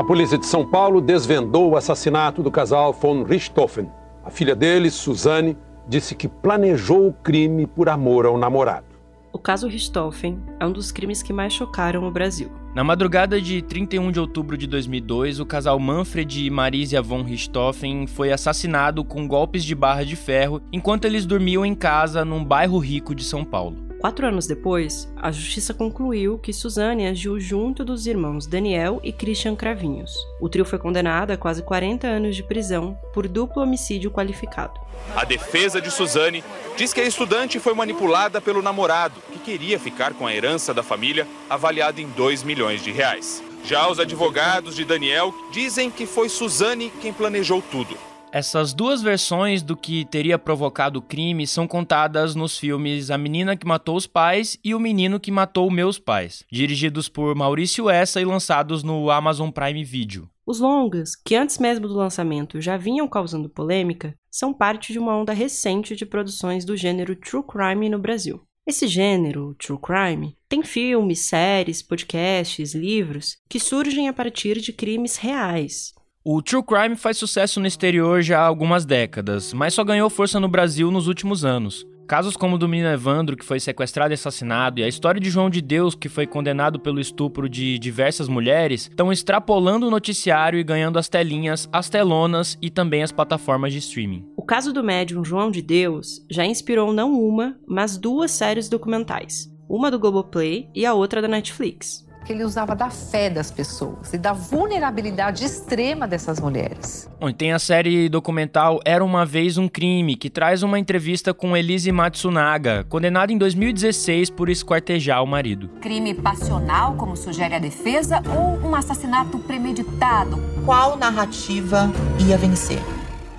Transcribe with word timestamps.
A 0.00 0.02
polícia 0.02 0.38
de 0.38 0.46
São 0.46 0.64
Paulo 0.64 0.98
desvendou 0.98 1.68
o 1.68 1.76
assassinato 1.76 2.42
do 2.42 2.50
casal 2.50 2.90
von 2.90 3.22
Richthofen. 3.22 3.90
A 4.24 4.30
filha 4.30 4.56
deles, 4.56 4.94
Suzane, 4.94 5.58
disse 5.86 6.14
que 6.14 6.26
planejou 6.26 7.08
o 7.08 7.12
crime 7.12 7.66
por 7.66 7.86
amor 7.86 8.24
ao 8.24 8.38
namorado. 8.38 8.86
O 9.30 9.38
caso 9.38 9.68
Richthofen 9.68 10.40
é 10.58 10.64
um 10.64 10.72
dos 10.72 10.90
crimes 10.90 11.22
que 11.22 11.34
mais 11.34 11.52
chocaram 11.52 12.08
o 12.08 12.10
Brasil. 12.10 12.50
Na 12.74 12.82
madrugada 12.82 13.38
de 13.38 13.60
31 13.60 14.10
de 14.10 14.18
outubro 14.18 14.56
de 14.56 14.66
2002, 14.66 15.38
o 15.38 15.44
casal 15.44 15.78
Manfred 15.78 16.46
e 16.46 16.48
Marisia 16.48 17.02
von 17.02 17.20
Richthofen 17.20 18.06
foi 18.06 18.32
assassinado 18.32 19.04
com 19.04 19.28
golpes 19.28 19.62
de 19.62 19.74
barra 19.74 20.02
de 20.02 20.16
ferro 20.16 20.62
enquanto 20.72 21.04
eles 21.04 21.26
dormiam 21.26 21.62
em 21.62 21.74
casa 21.74 22.24
num 22.24 22.42
bairro 22.42 22.78
rico 22.78 23.14
de 23.14 23.22
São 23.22 23.44
Paulo. 23.44 23.89
Quatro 24.00 24.26
anos 24.26 24.46
depois, 24.46 25.06
a 25.14 25.30
justiça 25.30 25.74
concluiu 25.74 26.38
que 26.38 26.54
Suzane 26.54 27.06
agiu 27.06 27.38
junto 27.38 27.84
dos 27.84 28.06
irmãos 28.06 28.46
Daniel 28.46 28.98
e 29.04 29.12
Christian 29.12 29.54
Cravinhos. 29.54 30.10
O 30.40 30.48
trio 30.48 30.64
foi 30.64 30.78
condenado 30.78 31.32
a 31.32 31.36
quase 31.36 31.62
40 31.62 32.06
anos 32.06 32.34
de 32.34 32.42
prisão 32.42 32.98
por 33.12 33.28
duplo 33.28 33.62
homicídio 33.62 34.10
qualificado. 34.10 34.80
A 35.14 35.26
defesa 35.26 35.82
de 35.82 35.90
Suzane 35.90 36.42
diz 36.78 36.94
que 36.94 37.00
a 37.02 37.04
estudante 37.04 37.60
foi 37.60 37.74
manipulada 37.74 38.40
pelo 38.40 38.62
namorado, 38.62 39.20
que 39.34 39.38
queria 39.38 39.78
ficar 39.78 40.14
com 40.14 40.26
a 40.26 40.34
herança 40.34 40.72
da 40.72 40.82
família, 40.82 41.28
avaliada 41.50 42.00
em 42.00 42.08
2 42.08 42.42
milhões 42.42 42.82
de 42.82 42.90
reais. 42.90 43.42
Já 43.66 43.86
os 43.86 44.00
advogados 44.00 44.74
de 44.74 44.84
Daniel 44.86 45.34
dizem 45.52 45.90
que 45.90 46.06
foi 46.06 46.30
Suzane 46.30 46.90
quem 47.02 47.12
planejou 47.12 47.62
tudo. 47.70 47.94
Essas 48.32 48.72
duas 48.72 49.02
versões 49.02 49.60
do 49.60 49.76
que 49.76 50.04
teria 50.04 50.38
provocado 50.38 51.00
o 51.00 51.02
crime 51.02 51.48
são 51.48 51.66
contadas 51.66 52.36
nos 52.36 52.56
filmes 52.56 53.10
A 53.10 53.18
Menina 53.18 53.56
que 53.56 53.66
Matou 53.66 53.96
os 53.96 54.06
Pais 54.06 54.56
e 54.62 54.72
O 54.72 54.78
Menino 54.78 55.18
que 55.18 55.32
Matou 55.32 55.68
Meus 55.68 55.98
Pais, 55.98 56.44
dirigidos 56.50 57.08
por 57.08 57.34
Maurício 57.34 57.90
Essa 57.90 58.20
e 58.20 58.24
lançados 58.24 58.84
no 58.84 59.10
Amazon 59.10 59.50
Prime 59.50 59.82
Video. 59.82 60.30
Os 60.46 60.60
longas, 60.60 61.16
que 61.16 61.34
antes 61.34 61.58
mesmo 61.58 61.88
do 61.88 61.94
lançamento 61.94 62.60
já 62.60 62.76
vinham 62.76 63.08
causando 63.08 63.48
polêmica, 63.48 64.14
são 64.30 64.54
parte 64.54 64.92
de 64.92 64.98
uma 65.00 65.16
onda 65.16 65.32
recente 65.32 65.96
de 65.96 66.06
produções 66.06 66.64
do 66.64 66.76
gênero 66.76 67.16
True 67.16 67.42
Crime 67.42 67.88
no 67.88 67.98
Brasil. 67.98 68.40
Esse 68.64 68.86
gênero, 68.86 69.56
True 69.58 69.78
Crime, 69.80 70.36
tem 70.48 70.62
filmes, 70.62 71.20
séries, 71.20 71.82
podcasts, 71.82 72.74
livros 72.74 73.38
que 73.48 73.58
surgem 73.58 74.08
a 74.08 74.12
partir 74.12 74.60
de 74.60 74.72
crimes 74.72 75.16
reais, 75.16 75.92
o 76.22 76.42
true 76.42 76.62
crime 76.62 76.96
faz 76.96 77.16
sucesso 77.16 77.58
no 77.60 77.66
exterior 77.66 78.20
já 78.20 78.40
há 78.40 78.46
algumas 78.46 78.84
décadas, 78.84 79.54
mas 79.54 79.72
só 79.72 79.82
ganhou 79.82 80.10
força 80.10 80.38
no 80.38 80.48
Brasil 80.48 80.90
nos 80.90 81.08
últimos 81.08 81.46
anos. 81.46 81.86
Casos 82.06 82.36
como 82.36 82.56
o 82.56 82.58
do 82.58 82.68
menino 82.68 82.90
Evandro, 82.90 83.36
que 83.36 83.44
foi 83.44 83.58
sequestrado 83.58 84.12
e 84.12 84.14
assassinado, 84.14 84.80
e 84.80 84.82
a 84.84 84.88
história 84.88 85.20
de 85.20 85.30
João 85.30 85.48
de 85.48 85.62
Deus, 85.62 85.94
que 85.94 86.10
foi 86.10 86.26
condenado 86.26 86.78
pelo 86.78 87.00
estupro 87.00 87.48
de 87.48 87.78
diversas 87.78 88.28
mulheres, 88.28 88.82
estão 88.82 89.10
extrapolando 89.10 89.86
o 89.86 89.90
noticiário 89.90 90.58
e 90.58 90.64
ganhando 90.64 90.98
as 90.98 91.08
telinhas, 91.08 91.68
as 91.72 91.88
telonas 91.88 92.58
e 92.60 92.68
também 92.68 93.02
as 93.02 93.12
plataformas 93.12 93.72
de 93.72 93.78
streaming. 93.78 94.26
O 94.36 94.42
caso 94.42 94.74
do 94.74 94.84
médium 94.84 95.24
João 95.24 95.50
de 95.50 95.62
Deus 95.62 96.22
já 96.28 96.44
inspirou 96.44 96.92
não 96.92 97.18
uma, 97.18 97.56
mas 97.66 97.96
duas 97.96 98.30
séries 98.32 98.68
documentais, 98.68 99.48
uma 99.68 99.90
do 99.90 99.98
Globoplay 99.98 100.68
e 100.74 100.84
a 100.84 100.92
outra 100.92 101.22
da 101.22 101.28
Netflix 101.28 102.09
que 102.24 102.32
ele 102.32 102.44
usava 102.44 102.74
da 102.74 102.90
fé 102.90 103.30
das 103.30 103.50
pessoas 103.50 104.12
e 104.12 104.18
da 104.18 104.32
vulnerabilidade 104.32 105.44
extrema 105.44 106.06
dessas 106.06 106.40
mulheres. 106.40 107.08
Bom, 107.18 107.32
tem 107.32 107.52
a 107.52 107.58
série 107.58 108.08
documental 108.08 108.80
Era 108.84 109.04
uma 109.04 109.26
vez 109.26 109.58
um 109.58 109.68
crime, 109.68 110.16
que 110.16 110.30
traz 110.30 110.62
uma 110.62 110.78
entrevista 110.78 111.34
com 111.34 111.56
Elise 111.56 111.92
Matsunaga, 111.92 112.84
condenada 112.88 113.32
em 113.32 113.38
2016 113.38 114.30
por 114.30 114.48
esquartejar 114.48 115.22
o 115.22 115.26
marido. 115.26 115.68
Crime 115.80 116.14
passional, 116.14 116.94
como 116.94 117.16
sugere 117.16 117.54
a 117.54 117.58
defesa, 117.58 118.22
ou 118.28 118.68
um 118.68 118.74
assassinato 118.74 119.38
premeditado? 119.38 120.38
Qual 120.64 120.96
narrativa 120.96 121.90
ia 122.26 122.36
vencer? 122.36 122.80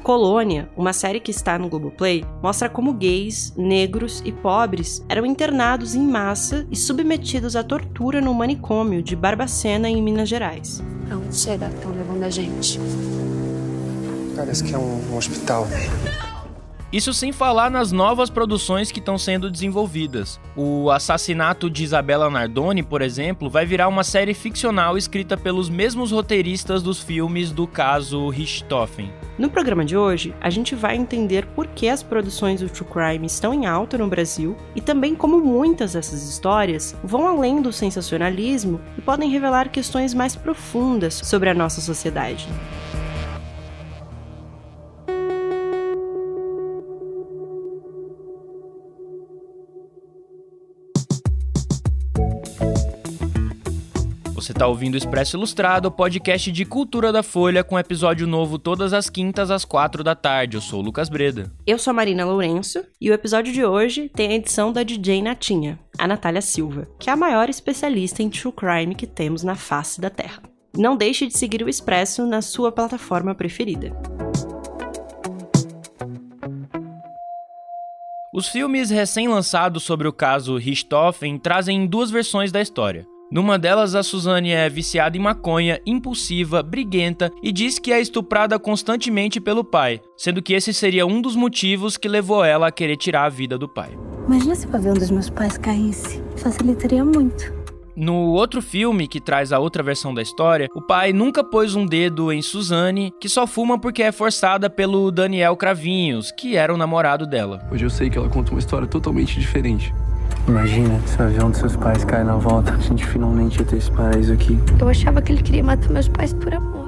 Colônia, 0.01 0.69
uma 0.75 0.93
série 0.93 1.19
que 1.19 1.31
está 1.31 1.57
no 1.57 1.69
Globoplay, 1.69 2.25
mostra 2.41 2.67
como 2.67 2.93
gays, 2.93 3.53
negros 3.55 4.21
e 4.25 4.31
pobres 4.31 5.05
eram 5.07 5.25
internados 5.25 5.95
em 5.95 6.05
massa 6.05 6.67
e 6.71 6.75
submetidos 6.75 7.55
à 7.55 7.63
tortura 7.63 8.19
no 8.19 8.33
manicômio 8.33 9.01
de 9.01 9.15
Barbacena, 9.15 9.89
em 9.89 10.01
Minas 10.01 10.27
Gerais. 10.27 10.83
Pra 11.07 11.17
onde 11.17 11.35
será 11.35 11.69
que 11.69 11.75
estão 11.75 11.91
levando 11.91 12.23
a 12.23 12.29
gente? 12.29 12.79
Parece 14.35 14.63
que 14.63 14.73
é 14.73 14.77
um, 14.77 15.01
um 15.11 15.17
hospital. 15.17 15.67
Isso 16.91 17.13
sem 17.13 17.31
falar 17.31 17.71
nas 17.71 17.93
novas 17.93 18.29
produções 18.29 18.91
que 18.91 18.99
estão 18.99 19.17
sendo 19.17 19.49
desenvolvidas. 19.49 20.41
O 20.57 20.91
assassinato 20.91 21.69
de 21.69 21.85
Isabela 21.85 22.29
Nardoni, 22.29 22.83
por 22.83 23.01
exemplo, 23.01 23.49
vai 23.49 23.65
virar 23.65 23.87
uma 23.87 24.03
série 24.03 24.33
ficcional 24.33 24.97
escrita 24.97 25.37
pelos 25.37 25.69
mesmos 25.69 26.11
roteiristas 26.11 26.83
dos 26.83 27.01
filmes 27.01 27.49
do 27.49 27.65
caso 27.65 28.27
Richthofen. 28.27 29.09
No 29.37 29.49
programa 29.49 29.85
de 29.85 29.95
hoje, 29.95 30.35
a 30.41 30.49
gente 30.49 30.75
vai 30.75 30.97
entender 30.97 31.45
por 31.45 31.65
que 31.67 31.87
as 31.87 32.03
produções 32.03 32.59
do 32.59 32.67
True 32.67 32.89
Crime 32.89 33.25
estão 33.25 33.53
em 33.53 33.65
alta 33.65 33.97
no 33.97 34.07
Brasil 34.07 34.57
e 34.75 34.81
também 34.81 35.15
como 35.15 35.39
muitas 35.39 35.93
dessas 35.93 36.29
histórias 36.29 36.93
vão 37.01 37.25
além 37.25 37.61
do 37.61 37.71
sensacionalismo 37.71 38.81
e 38.97 39.01
podem 39.01 39.29
revelar 39.29 39.69
questões 39.69 40.13
mais 40.13 40.35
profundas 40.35 41.21
sobre 41.23 41.49
a 41.49 41.53
nossa 41.53 41.79
sociedade. 41.79 42.49
Você 54.41 54.53
está 54.53 54.65
ouvindo 54.65 54.95
o 54.95 54.97
Expresso 54.97 55.37
Ilustrado, 55.37 55.91
podcast 55.91 56.51
de 56.51 56.65
cultura 56.65 57.11
da 57.11 57.21
Folha, 57.21 57.63
com 57.63 57.77
episódio 57.77 58.25
novo 58.25 58.57
todas 58.57 58.91
as 58.91 59.07
quintas 59.07 59.51
às 59.51 59.63
quatro 59.63 60.03
da 60.03 60.15
tarde. 60.15 60.57
Eu 60.57 60.61
sou 60.61 60.79
o 60.79 60.83
Lucas 60.83 61.09
Breda. 61.09 61.53
Eu 61.63 61.77
sou 61.77 61.91
a 61.91 61.93
Marina 61.93 62.25
Lourenço 62.25 62.83
e 62.99 63.11
o 63.11 63.13
episódio 63.13 63.53
de 63.53 63.63
hoje 63.63 64.09
tem 64.09 64.31
a 64.31 64.33
edição 64.33 64.73
da 64.73 64.81
DJ 64.81 65.21
Natinha, 65.21 65.77
a 65.95 66.07
Natália 66.07 66.41
Silva, 66.41 66.87
que 66.97 67.07
é 67.07 67.13
a 67.13 67.15
maior 67.15 67.51
especialista 67.51 68.23
em 68.23 68.31
true 68.31 68.51
crime 68.51 68.95
que 68.95 69.05
temos 69.05 69.43
na 69.43 69.53
face 69.53 70.01
da 70.01 70.09
Terra. 70.09 70.41
Não 70.75 70.97
deixe 70.97 71.27
de 71.27 71.37
seguir 71.37 71.61
o 71.61 71.69
Expresso 71.69 72.25
na 72.25 72.41
sua 72.41 72.71
plataforma 72.71 73.35
preferida. 73.35 73.95
Os 78.33 78.47
filmes 78.47 78.89
recém-lançados 78.89 79.83
sobre 79.83 80.07
o 80.07 80.13
caso 80.13 80.57
Richthofen 80.57 81.37
trazem 81.37 81.85
duas 81.85 82.09
versões 82.09 82.51
da 82.51 82.59
história. 82.59 83.05
Numa 83.31 83.57
delas, 83.57 83.95
a 83.95 84.03
Suzane 84.03 84.51
é 84.51 84.67
viciada 84.67 85.15
em 85.15 85.21
maconha, 85.21 85.79
impulsiva, 85.85 86.61
briguenta 86.61 87.31
e 87.41 87.49
diz 87.53 87.79
que 87.79 87.93
é 87.93 88.01
estuprada 88.01 88.59
constantemente 88.59 89.39
pelo 89.39 89.63
pai, 89.63 90.01
sendo 90.17 90.41
que 90.41 90.53
esse 90.53 90.73
seria 90.73 91.05
um 91.05 91.21
dos 91.21 91.33
motivos 91.33 91.95
que 91.95 92.09
levou 92.09 92.43
ela 92.43 92.67
a 92.67 92.71
querer 92.71 92.97
tirar 92.97 93.23
a 93.23 93.29
vida 93.29 93.57
do 93.57 93.69
pai. 93.69 93.97
Imagina 94.27 94.53
se 94.53 94.67
o 94.67 94.75
avião 94.75 94.93
dos 94.93 95.09
meus 95.09 95.29
pais 95.29 95.57
caísse. 95.57 96.21
Facilitaria 96.35 97.05
muito. 97.05 97.53
No 97.95 98.15
outro 98.33 98.61
filme, 98.61 99.07
que 99.07 99.21
traz 99.21 99.53
a 99.53 99.59
outra 99.59 99.81
versão 99.81 100.13
da 100.13 100.21
história, 100.21 100.67
o 100.75 100.81
pai 100.81 101.13
nunca 101.13 101.41
pôs 101.41 101.73
um 101.73 101.85
dedo 101.85 102.33
em 102.33 102.41
Suzane, 102.41 103.13
que 103.17 103.29
só 103.29 103.47
fuma 103.47 103.79
porque 103.79 104.03
é 104.03 104.11
forçada 104.11 104.69
pelo 104.69 105.09
Daniel 105.09 105.55
Cravinhos, 105.55 106.33
que 106.33 106.57
era 106.57 106.73
o 106.73 106.77
namorado 106.77 107.25
dela. 107.25 107.65
Hoje 107.71 107.85
eu 107.85 107.89
sei 107.89 108.09
que 108.09 108.17
ela 108.17 108.27
conta 108.27 108.51
uma 108.51 108.59
história 108.59 108.87
totalmente 108.87 109.39
diferente. 109.39 109.93
Imagina 110.47 110.99
se 111.07 111.21
o 111.21 111.25
avião 111.25 111.49
dos 111.49 111.59
seus 111.59 111.75
pais 111.75 112.03
cai 112.03 112.23
na 112.23 112.35
volta. 112.35 112.73
A 112.73 112.79
gente 112.79 113.05
finalmente 113.05 113.59
ia 113.59 113.65
ter 113.65 113.77
esse 113.77 113.91
paraíso 113.91 114.33
aqui. 114.33 114.57
Eu 114.79 114.89
achava 114.89 115.21
que 115.21 115.31
ele 115.31 115.41
queria 115.41 115.63
matar 115.63 115.89
meus 115.89 116.07
pais 116.07 116.33
por 116.33 116.53
amor. 116.53 116.85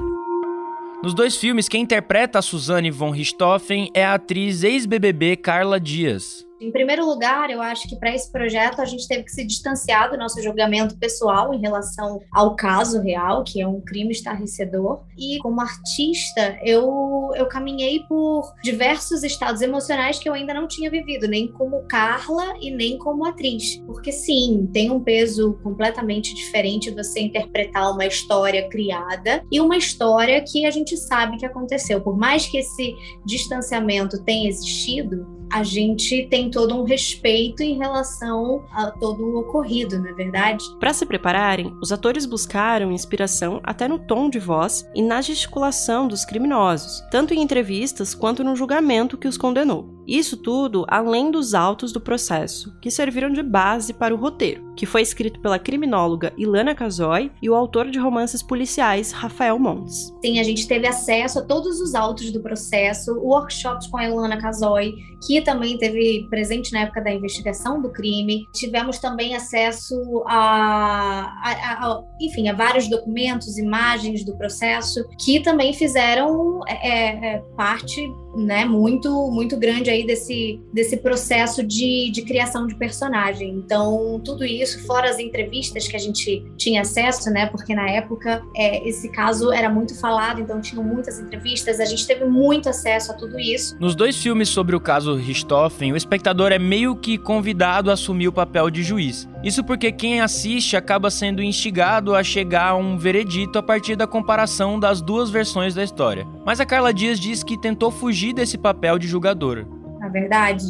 Nos 1.02 1.14
dois 1.14 1.36
filmes, 1.36 1.68
quem 1.68 1.82
interpreta 1.82 2.38
a 2.38 2.42
Suzane 2.42 2.90
von 2.90 3.10
Richthofen 3.10 3.90
é 3.92 4.04
a 4.04 4.14
atriz 4.14 4.62
ex-BBB 4.62 5.36
Carla 5.36 5.78
Dias. 5.78 6.43
Em 6.60 6.70
primeiro 6.70 7.04
lugar, 7.04 7.50
eu 7.50 7.60
acho 7.60 7.88
que 7.88 7.96
para 7.96 8.14
esse 8.14 8.30
projeto 8.30 8.80
a 8.80 8.84
gente 8.84 9.08
teve 9.08 9.24
que 9.24 9.32
se 9.32 9.44
distanciar 9.44 10.10
do 10.10 10.16
nosso 10.16 10.40
julgamento 10.40 10.96
pessoal 10.96 11.52
em 11.52 11.60
relação 11.60 12.20
ao 12.32 12.54
caso 12.54 13.00
real, 13.00 13.42
que 13.42 13.60
é 13.60 13.66
um 13.66 13.80
crime 13.80 14.12
estarrecedor. 14.12 15.02
E 15.18 15.38
como 15.38 15.60
artista, 15.60 16.56
eu, 16.62 17.30
eu 17.34 17.46
caminhei 17.46 18.00
por 18.08 18.52
diversos 18.62 19.24
estados 19.24 19.62
emocionais 19.62 20.18
que 20.18 20.28
eu 20.28 20.32
ainda 20.32 20.54
não 20.54 20.68
tinha 20.68 20.88
vivido, 20.88 21.26
nem 21.26 21.48
como 21.48 21.82
Carla 21.88 22.54
e 22.60 22.70
nem 22.70 22.98
como 22.98 23.26
atriz. 23.26 23.76
Porque 23.86 24.12
sim, 24.12 24.68
tem 24.72 24.90
um 24.90 25.00
peso 25.00 25.58
completamente 25.62 26.34
diferente 26.34 26.90
você 26.90 27.20
interpretar 27.20 27.92
uma 27.92 28.06
história 28.06 28.68
criada 28.68 29.44
e 29.50 29.60
uma 29.60 29.76
história 29.76 30.42
que 30.42 30.64
a 30.64 30.70
gente 30.70 30.96
sabe 30.96 31.36
que 31.36 31.46
aconteceu. 31.46 32.00
Por 32.00 32.16
mais 32.16 32.46
que 32.46 32.58
esse 32.58 32.94
distanciamento 33.26 34.22
tenha 34.22 34.48
existido, 34.48 35.26
a 35.52 35.62
gente 35.62 36.26
tem 36.28 36.50
todo 36.50 36.74
um 36.74 36.84
respeito 36.84 37.62
em 37.62 37.78
relação 37.78 38.64
a 38.72 38.90
todo 38.90 39.24
o 39.24 39.38
ocorrido, 39.38 39.98
não 39.98 40.08
é 40.08 40.12
verdade? 40.12 40.64
Para 40.78 40.92
se 40.92 41.06
prepararem, 41.06 41.74
os 41.80 41.92
atores 41.92 42.26
buscaram 42.26 42.92
inspiração 42.92 43.60
até 43.62 43.86
no 43.86 43.98
tom 43.98 44.28
de 44.28 44.38
voz 44.38 44.88
e 44.94 45.02
na 45.02 45.20
gesticulação 45.20 46.08
dos 46.08 46.24
criminosos, 46.24 47.02
tanto 47.10 47.32
em 47.32 47.40
entrevistas 47.40 48.14
quanto 48.14 48.44
no 48.44 48.56
julgamento 48.56 49.18
que 49.18 49.28
os 49.28 49.38
condenou. 49.38 49.94
Isso 50.06 50.36
tudo 50.36 50.84
além 50.88 51.30
dos 51.30 51.54
autos 51.54 51.92
do 51.92 52.00
processo, 52.00 52.76
que 52.80 52.90
serviram 52.90 53.30
de 53.30 53.42
base 53.42 53.94
para 53.94 54.14
o 54.14 54.18
roteiro, 54.18 54.73
que 54.76 54.86
foi 54.86 55.02
escrito 55.02 55.40
pela 55.40 55.58
criminóloga 55.58 56.32
Ilana 56.36 56.74
Casoy 56.74 57.30
e 57.40 57.48
o 57.48 57.54
autor 57.54 57.90
de 57.90 57.98
romances 57.98 58.42
policiais 58.42 59.12
Rafael 59.12 59.58
Montes. 59.58 60.12
Sim, 60.24 60.38
a 60.38 60.42
gente 60.42 60.66
teve 60.66 60.86
acesso 60.86 61.38
a 61.38 61.42
todos 61.42 61.80
os 61.80 61.94
autos 61.94 62.30
do 62.30 62.40
processo, 62.40 63.14
workshops 63.14 63.86
com 63.86 63.98
a 63.98 64.08
Ilana 64.08 64.38
Casoy, 64.38 64.94
que 65.26 65.40
também 65.40 65.78
teve 65.78 66.26
presente 66.28 66.72
na 66.72 66.80
época 66.80 67.00
da 67.00 67.12
investigação 67.12 67.80
do 67.80 67.90
crime. 67.90 68.46
Tivemos 68.54 68.98
também 68.98 69.34
acesso 69.34 70.22
a, 70.26 71.32
a, 71.42 71.86
a 71.86 72.02
enfim, 72.20 72.48
a 72.48 72.52
vários 72.52 72.88
documentos, 72.88 73.58
imagens 73.58 74.24
do 74.24 74.36
processo, 74.36 75.04
que 75.24 75.40
também 75.40 75.72
fizeram 75.72 76.60
é, 76.66 77.34
é, 77.34 77.38
parte 77.56 78.06
né, 78.36 78.64
muito 78.64 79.30
muito 79.30 79.56
grande 79.56 79.90
aí 79.90 80.04
desse, 80.04 80.60
desse 80.72 80.96
processo 80.96 81.62
de, 81.62 82.10
de 82.10 82.22
criação 82.22 82.66
de 82.66 82.74
personagem. 82.74 83.50
Então, 83.50 84.20
tudo 84.24 84.44
isso, 84.44 84.63
fora 84.72 85.10
as 85.10 85.18
entrevistas 85.18 85.86
que 85.86 85.96
a 85.96 85.98
gente 85.98 86.44
tinha 86.56 86.82
acesso, 86.82 87.30
né, 87.30 87.46
porque 87.46 87.74
na 87.74 87.88
época 87.90 88.42
é, 88.56 88.86
esse 88.88 89.08
caso 89.08 89.52
era 89.52 89.68
muito 89.68 89.98
falado, 89.98 90.40
então 90.40 90.60
tinham 90.60 90.82
muitas 90.82 91.18
entrevistas, 91.18 91.80
a 91.80 91.84
gente 91.84 92.06
teve 92.06 92.24
muito 92.24 92.68
acesso 92.68 93.12
a 93.12 93.14
tudo 93.14 93.38
isso. 93.38 93.76
Nos 93.78 93.94
dois 93.94 94.16
filmes 94.16 94.48
sobre 94.48 94.74
o 94.74 94.80
caso 94.80 95.14
Richthofen, 95.14 95.92
o 95.92 95.96
espectador 95.96 96.52
é 96.52 96.58
meio 96.58 96.96
que 96.96 97.18
convidado 97.18 97.90
a 97.90 97.94
assumir 97.94 98.28
o 98.28 98.32
papel 98.32 98.70
de 98.70 98.82
juiz. 98.82 99.28
Isso 99.42 99.62
porque 99.62 99.92
quem 99.92 100.20
assiste 100.20 100.76
acaba 100.76 101.10
sendo 101.10 101.42
instigado 101.42 102.14
a 102.14 102.22
chegar 102.22 102.70
a 102.70 102.76
um 102.76 102.96
veredito 102.96 103.58
a 103.58 103.62
partir 103.62 103.94
da 103.96 104.06
comparação 104.06 104.80
das 104.80 105.02
duas 105.02 105.28
versões 105.28 105.74
da 105.74 105.84
história. 105.84 106.26
Mas 106.46 106.60
a 106.60 106.66
Carla 106.66 106.94
Dias 106.94 107.20
diz 107.20 107.42
que 107.42 107.60
tentou 107.60 107.90
fugir 107.90 108.32
desse 108.32 108.56
papel 108.56 108.98
de 108.98 109.06
julgador. 109.06 109.66
Na 110.00 110.08
verdade, 110.08 110.64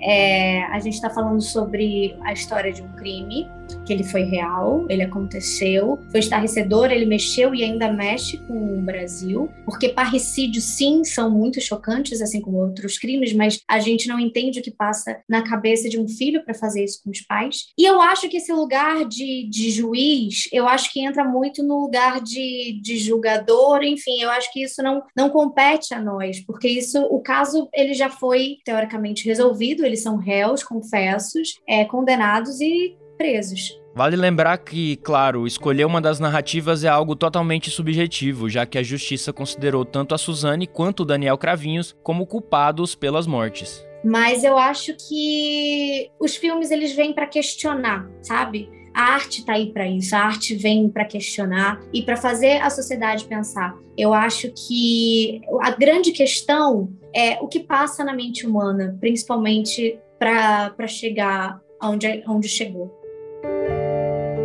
é, 0.00 0.64
a 0.64 0.78
gente 0.78 0.94
está 0.94 1.10
falando 1.10 1.40
sobre 1.40 2.16
a 2.24 2.32
história 2.32 2.72
de 2.72 2.82
um 2.82 2.88
crime 2.88 3.50
que 3.84 3.92
ele 3.92 4.04
foi 4.04 4.22
real, 4.22 4.86
ele 4.88 5.02
aconteceu, 5.02 5.98
foi 6.10 6.20
estarrecedor, 6.20 6.90
ele 6.90 7.06
mexeu 7.06 7.54
e 7.54 7.62
ainda 7.62 7.92
mexe 7.92 8.38
com 8.38 8.78
o 8.78 8.82
Brasil, 8.82 9.48
porque 9.64 9.88
parricídios 9.88 10.64
sim 10.64 11.04
são 11.04 11.30
muito 11.30 11.60
chocantes, 11.60 12.20
assim 12.20 12.40
como 12.40 12.58
outros 12.58 12.98
crimes, 12.98 13.32
mas 13.32 13.60
a 13.68 13.78
gente 13.78 14.08
não 14.08 14.18
entende 14.18 14.60
o 14.60 14.62
que 14.62 14.70
passa 14.70 15.20
na 15.28 15.42
cabeça 15.42 15.88
de 15.88 15.98
um 15.98 16.08
filho 16.08 16.44
para 16.44 16.54
fazer 16.54 16.84
isso 16.84 17.02
com 17.02 17.10
os 17.10 17.20
pais. 17.20 17.66
E 17.78 17.84
eu 17.84 18.00
acho 18.00 18.28
que 18.28 18.36
esse 18.36 18.52
lugar 18.52 19.04
de, 19.06 19.48
de 19.48 19.70
juiz, 19.70 20.48
eu 20.52 20.66
acho 20.66 20.92
que 20.92 21.00
entra 21.00 21.24
muito 21.24 21.62
no 21.62 21.80
lugar 21.80 22.20
de, 22.20 22.80
de 22.82 22.96
julgador, 22.98 23.82
enfim, 23.82 24.20
eu 24.20 24.30
acho 24.30 24.52
que 24.52 24.62
isso 24.62 24.82
não, 24.82 25.02
não 25.16 25.30
compete 25.30 25.94
a 25.94 26.00
nós, 26.00 26.40
porque 26.40 26.68
isso, 26.68 27.00
o 27.04 27.20
caso, 27.20 27.68
ele 27.72 27.94
já 27.94 28.08
foi 28.08 28.56
teoricamente 28.64 29.26
resolvido, 29.26 29.84
eles 29.84 30.02
são 30.02 30.16
réus, 30.16 30.62
confessos, 30.62 31.60
é, 31.66 31.84
condenados 31.84 32.60
e 32.60 32.96
presos. 33.18 33.78
Vale 33.94 34.14
lembrar 34.14 34.56
que, 34.58 34.96
claro, 34.98 35.44
escolher 35.44 35.84
uma 35.84 36.00
das 36.00 36.20
narrativas 36.20 36.84
é 36.84 36.88
algo 36.88 37.16
totalmente 37.16 37.68
subjetivo, 37.68 38.48
já 38.48 38.64
que 38.64 38.78
a 38.78 38.82
justiça 38.82 39.32
considerou 39.32 39.84
tanto 39.84 40.14
a 40.14 40.18
Suzane 40.18 40.68
quanto 40.68 41.00
o 41.00 41.04
Daniel 41.04 41.36
Cravinhos 41.36 41.96
como 42.02 42.24
culpados 42.24 42.94
pelas 42.94 43.26
mortes. 43.26 43.84
Mas 44.04 44.44
eu 44.44 44.56
acho 44.56 44.94
que 44.96 46.08
os 46.20 46.36
filmes 46.36 46.70
eles 46.70 46.94
vêm 46.94 47.12
para 47.12 47.26
questionar, 47.26 48.08
sabe? 48.22 48.70
A 48.94 49.14
arte 49.14 49.40
está 49.40 49.54
aí 49.54 49.72
para 49.72 49.88
isso, 49.88 50.14
a 50.14 50.20
arte 50.20 50.54
vem 50.54 50.88
para 50.88 51.04
questionar 51.04 51.80
e 51.92 52.02
para 52.02 52.16
fazer 52.16 52.62
a 52.62 52.70
sociedade 52.70 53.24
pensar. 53.24 53.76
Eu 53.96 54.14
acho 54.14 54.52
que 54.52 55.40
a 55.60 55.70
grande 55.72 56.12
questão 56.12 56.92
é 57.14 57.38
o 57.40 57.48
que 57.48 57.60
passa 57.60 58.04
na 58.04 58.14
mente 58.14 58.46
humana, 58.46 58.96
principalmente 59.00 59.98
para 60.18 60.86
chegar 60.86 61.60
onde, 61.82 62.24
onde 62.26 62.48
chegou. 62.48 62.97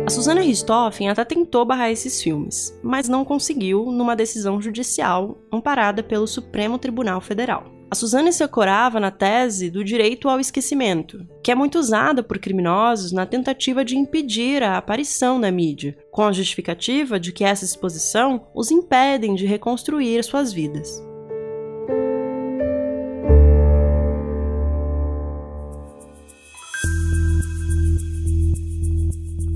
A 0.06 0.10
Susana 0.10 0.42
Richthofen 0.42 1.08
até 1.08 1.24
tentou 1.24 1.64
barrar 1.64 1.90
esses 1.90 2.22
filmes, 2.22 2.78
mas 2.82 3.08
não 3.08 3.24
conseguiu 3.24 3.86
numa 3.90 4.14
decisão 4.14 4.60
judicial 4.60 5.38
amparada 5.50 6.02
pelo 6.02 6.26
Supremo 6.26 6.78
Tribunal 6.78 7.22
Federal. 7.22 7.72
A 7.90 7.94
Suzane 7.94 8.32
se 8.32 8.42
ancorava 8.42 8.98
na 8.98 9.10
tese 9.10 9.70
do 9.70 9.84
direito 9.84 10.28
ao 10.28 10.40
esquecimento, 10.40 11.26
que 11.42 11.52
é 11.52 11.54
muito 11.54 11.78
usada 11.78 12.22
por 12.22 12.38
criminosos 12.38 13.12
na 13.12 13.24
tentativa 13.24 13.84
de 13.84 13.96
impedir 13.96 14.62
a 14.62 14.76
aparição 14.76 15.38
na 15.38 15.50
mídia, 15.50 15.96
com 16.10 16.22
a 16.22 16.32
justificativa 16.32 17.20
de 17.20 17.32
que 17.32 17.44
essa 17.44 17.64
exposição 17.64 18.48
os 18.54 18.70
impedem 18.70 19.34
de 19.34 19.46
reconstruir 19.46 20.24
suas 20.24 20.52
vidas. 20.52 21.03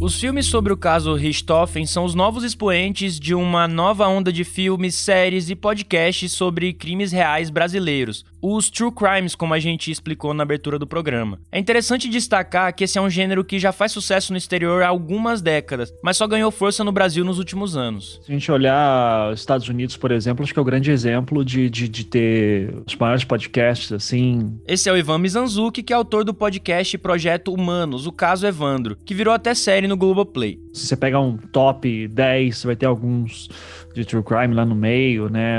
Os 0.08 0.18
filmes 0.18 0.46
sobre 0.46 0.72
o 0.72 0.76
caso 0.76 1.14
Richthofen 1.14 1.84
são 1.84 2.02
os 2.02 2.14
novos 2.14 2.42
expoentes 2.42 3.20
de 3.20 3.34
uma 3.34 3.68
nova 3.68 4.08
onda 4.08 4.32
de 4.32 4.42
filmes, 4.42 4.94
séries 4.94 5.50
e 5.50 5.54
podcasts 5.54 6.32
sobre 6.32 6.72
crimes 6.72 7.12
reais 7.12 7.50
brasileiros, 7.50 8.24
os 8.40 8.70
true 8.70 8.90
crimes, 8.90 9.34
como 9.34 9.52
a 9.52 9.58
gente 9.58 9.90
explicou 9.90 10.32
na 10.32 10.44
abertura 10.44 10.78
do 10.78 10.86
programa. 10.86 11.38
É 11.52 11.58
interessante 11.58 12.08
destacar 12.08 12.74
que 12.74 12.84
esse 12.84 12.96
é 12.96 13.02
um 13.02 13.10
gênero 13.10 13.44
que 13.44 13.58
já 13.58 13.70
faz 13.70 13.92
sucesso 13.92 14.32
no 14.32 14.38
exterior 14.38 14.82
há 14.82 14.88
algumas 14.88 15.42
décadas, 15.42 15.92
mas 16.02 16.16
só 16.16 16.26
ganhou 16.26 16.50
força 16.50 16.82
no 16.82 16.90
Brasil 16.90 17.22
nos 17.22 17.38
últimos 17.38 17.76
anos. 17.76 18.18
Se 18.24 18.32
a 18.32 18.34
gente 18.34 18.50
olhar 18.50 19.30
os 19.30 19.40
Estados 19.40 19.68
Unidos, 19.68 19.98
por 19.98 20.10
exemplo, 20.10 20.42
acho 20.42 20.54
que 20.54 20.58
é 20.58 20.62
o 20.62 20.64
grande 20.64 20.90
exemplo 20.90 21.44
de, 21.44 21.68
de, 21.68 21.86
de 21.86 22.04
ter 22.04 22.74
os 22.86 22.96
maiores 22.96 23.24
podcasts, 23.24 23.92
assim. 23.92 24.58
Esse 24.66 24.88
é 24.88 24.92
o 24.92 24.96
Ivan 24.96 25.18
Mizanzuki, 25.18 25.82
que 25.82 25.92
é 25.92 25.96
autor 25.96 26.24
do 26.24 26.32
podcast 26.32 26.96
Projeto 26.96 27.52
Humanos, 27.52 28.06
o 28.06 28.12
caso 28.12 28.46
Evandro, 28.46 28.96
que 29.04 29.12
virou 29.12 29.34
até 29.34 29.54
série 29.54 29.86
no 29.86 29.97
Globoplay. 29.98 30.60
Se 30.72 30.86
você 30.86 30.96
pegar 30.96 31.20
um 31.20 31.36
top 31.36 32.08
10, 32.08 32.56
você 32.56 32.66
vai 32.66 32.76
ter 32.76 32.86
alguns 32.86 33.48
de 33.94 34.04
true 34.04 34.22
crime 34.22 34.54
lá 34.54 34.64
no 34.64 34.74
meio, 34.74 35.28
né? 35.28 35.58